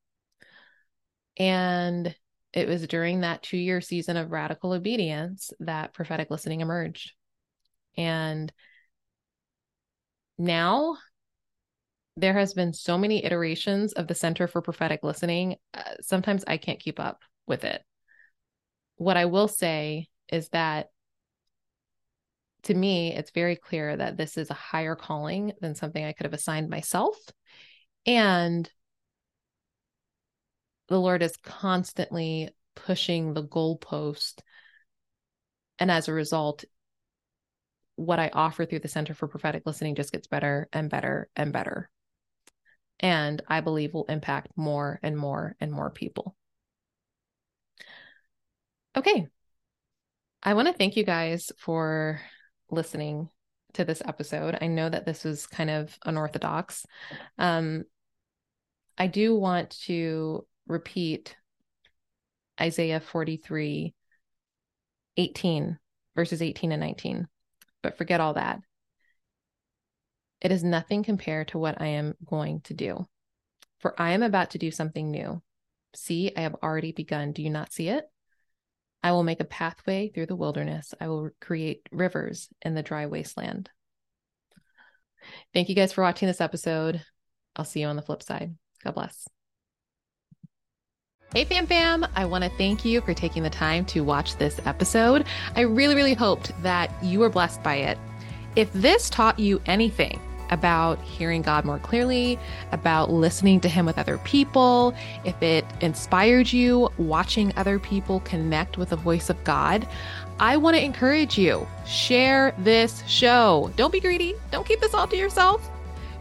And 1.38 2.14
it 2.52 2.68
was 2.68 2.86
during 2.86 3.20
that 3.20 3.42
two 3.42 3.56
year 3.56 3.80
season 3.80 4.18
of 4.18 4.32
radical 4.32 4.72
obedience 4.72 5.50
that 5.60 5.94
prophetic 5.94 6.30
listening 6.30 6.60
emerged. 6.60 7.12
And 7.96 8.52
now 10.36 10.98
there 12.16 12.34
has 12.34 12.54
been 12.54 12.72
so 12.72 12.98
many 12.98 13.24
iterations 13.24 13.92
of 13.92 14.06
the 14.06 14.14
Center 14.14 14.46
for 14.46 14.62
Prophetic 14.62 15.02
Listening. 15.02 15.56
Uh, 15.72 15.82
sometimes 16.00 16.44
I 16.46 16.56
can't 16.56 16.80
keep 16.80 17.00
up 17.00 17.22
with 17.46 17.64
it. 17.64 17.82
What 18.96 19.16
I 19.16 19.26
will 19.26 19.48
say 19.48 20.08
is 20.28 20.48
that 20.50 20.88
to 22.64 22.74
me, 22.74 23.14
it's 23.14 23.30
very 23.30 23.56
clear 23.56 23.96
that 23.96 24.16
this 24.16 24.36
is 24.36 24.50
a 24.50 24.54
higher 24.54 24.94
calling 24.94 25.52
than 25.60 25.74
something 25.74 26.04
I 26.04 26.12
could 26.12 26.26
have 26.26 26.34
assigned 26.34 26.68
myself. 26.68 27.16
And 28.04 28.70
the 30.88 31.00
Lord 31.00 31.22
is 31.22 31.36
constantly 31.38 32.50
pushing 32.74 33.32
the 33.32 33.44
goalpost. 33.44 34.40
And 35.78 35.90
as 35.90 36.08
a 36.08 36.12
result, 36.12 36.64
what 37.96 38.18
I 38.18 38.30
offer 38.32 38.66
through 38.66 38.80
the 38.80 38.88
Center 38.88 39.14
for 39.14 39.28
Prophetic 39.28 39.62
Listening 39.64 39.94
just 39.94 40.12
gets 40.12 40.26
better 40.26 40.68
and 40.72 40.90
better 40.90 41.28
and 41.36 41.52
better. 41.52 41.90
And 43.00 43.42
I 43.48 43.60
believe 43.60 43.94
will 43.94 44.04
impact 44.04 44.48
more 44.56 45.00
and 45.02 45.16
more 45.16 45.56
and 45.60 45.72
more 45.72 45.90
people. 45.90 46.36
Okay. 48.96 49.28
I 50.42 50.54
want 50.54 50.68
to 50.68 50.74
thank 50.74 50.96
you 50.96 51.04
guys 51.04 51.50
for 51.58 52.20
listening 52.70 53.28
to 53.74 53.84
this 53.84 54.02
episode. 54.04 54.58
I 54.60 54.66
know 54.66 54.88
that 54.88 55.06
this 55.06 55.24
was 55.24 55.46
kind 55.46 55.70
of 55.70 55.96
unorthodox. 56.04 56.86
Um, 57.38 57.84
I 58.98 59.06
do 59.06 59.34
want 59.34 59.70
to 59.86 60.46
repeat 60.66 61.36
Isaiah 62.60 63.00
43 63.00 63.94
18, 65.16 65.78
verses 66.16 66.40
18 66.40 66.72
and 66.72 66.80
19, 66.80 67.26
but 67.82 67.98
forget 67.98 68.20
all 68.20 68.34
that. 68.34 68.60
It 70.40 70.52
is 70.52 70.64
nothing 70.64 71.02
compared 71.02 71.48
to 71.48 71.58
what 71.58 71.80
I 71.80 71.86
am 71.88 72.14
going 72.24 72.60
to 72.62 72.74
do. 72.74 73.06
For 73.78 74.00
I 74.00 74.12
am 74.12 74.22
about 74.22 74.50
to 74.50 74.58
do 74.58 74.70
something 74.70 75.10
new. 75.10 75.42
See, 75.94 76.32
I 76.36 76.42
have 76.42 76.56
already 76.62 76.92
begun. 76.92 77.32
Do 77.32 77.42
you 77.42 77.50
not 77.50 77.72
see 77.72 77.88
it? 77.88 78.04
I 79.02 79.12
will 79.12 79.22
make 79.22 79.40
a 79.40 79.44
pathway 79.44 80.10
through 80.10 80.26
the 80.26 80.36
wilderness. 80.36 80.94
I 81.00 81.08
will 81.08 81.30
create 81.40 81.88
rivers 81.90 82.48
in 82.62 82.74
the 82.74 82.82
dry 82.82 83.06
wasteland. 83.06 83.70
Thank 85.52 85.68
you 85.68 85.74
guys 85.74 85.92
for 85.92 86.02
watching 86.02 86.28
this 86.28 86.40
episode. 86.40 87.02
I'll 87.56 87.64
see 87.64 87.80
you 87.80 87.86
on 87.86 87.96
the 87.96 88.02
flip 88.02 88.22
side. 88.22 88.54
God 88.84 88.94
bless. 88.94 89.26
Hey, 91.32 91.44
fam 91.44 91.66
fam, 91.66 92.04
I 92.16 92.24
want 92.24 92.42
to 92.42 92.50
thank 92.50 92.84
you 92.84 93.00
for 93.02 93.14
taking 93.14 93.44
the 93.44 93.50
time 93.50 93.84
to 93.86 94.00
watch 94.00 94.36
this 94.36 94.60
episode. 94.66 95.26
I 95.54 95.60
really, 95.60 95.94
really 95.94 96.14
hoped 96.14 96.52
that 96.62 96.92
you 97.04 97.20
were 97.20 97.28
blessed 97.28 97.62
by 97.62 97.76
it. 97.76 97.98
If 98.56 98.72
this 98.72 99.08
taught 99.08 99.38
you 99.38 99.60
anything, 99.66 100.20
about 100.50 101.00
hearing 101.02 101.42
God 101.42 101.64
more 101.64 101.78
clearly, 101.78 102.38
about 102.72 103.10
listening 103.10 103.60
to 103.60 103.68
Him 103.68 103.86
with 103.86 103.98
other 103.98 104.18
people, 104.18 104.94
if 105.24 105.40
it 105.42 105.64
inspired 105.80 106.52
you 106.52 106.90
watching 106.98 107.52
other 107.56 107.78
people 107.78 108.20
connect 108.20 108.76
with 108.76 108.90
the 108.90 108.96
voice 108.96 109.30
of 109.30 109.42
God, 109.44 109.86
I 110.38 110.56
want 110.56 110.76
to 110.76 110.84
encourage 110.84 111.38
you 111.38 111.66
share 111.86 112.54
this 112.58 113.02
show. 113.06 113.72
Don't 113.76 113.92
be 113.92 114.00
greedy, 114.00 114.34
don't 114.50 114.66
keep 114.66 114.80
this 114.80 114.94
all 114.94 115.06
to 115.06 115.16
yourself. 115.16 115.70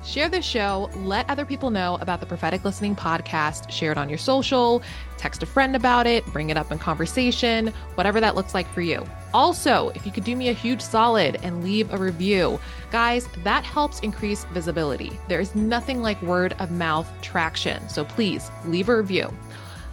Share 0.04 0.30
the 0.30 0.42
show. 0.42 0.90
Let 0.96 1.30
other 1.30 1.46
people 1.46 1.70
know 1.70 1.98
about 2.00 2.20
the 2.22 2.26
Prophetic 2.26 2.64
Listening 2.64 2.96
podcast. 2.96 3.70
Share 3.70 3.92
it 3.92 3.98
on 3.98 4.08
your 4.08 4.18
social, 4.18 4.82
text 5.18 5.44
a 5.44 5.46
friend 5.46 5.76
about 5.76 6.08
it, 6.08 6.26
bring 6.28 6.50
it 6.50 6.58
up 6.58 6.72
in 6.72 6.80
conversation, 6.80 7.68
whatever 7.96 8.22
that 8.22 8.34
looks 8.34 8.54
like 8.54 8.68
for 8.74 8.82
you. 8.82 9.06
Also, 9.34 9.90
if 9.90 10.06
you 10.06 10.12
could 10.12 10.24
do 10.24 10.36
me 10.36 10.50
a 10.50 10.54
huge 10.54 10.82
solid 10.82 11.38
and 11.44 11.64
leave 11.64 11.94
a 11.94 11.98
review, 11.98 12.60
guys, 12.92 13.28
that 13.44 13.64
helps 13.64 14.00
increase 14.00 14.46
visibility. 14.46 15.12
There 15.28 15.42
is 15.42 15.54
nothing 15.54 16.02
like 16.02 16.22
word 16.22 16.56
of 16.60 16.72
mouth 16.72 17.12
traction. 17.22 17.88
So 17.90 18.06
please 18.06 18.50
leave 18.66 18.90
a 18.90 18.96
review. 18.96 19.32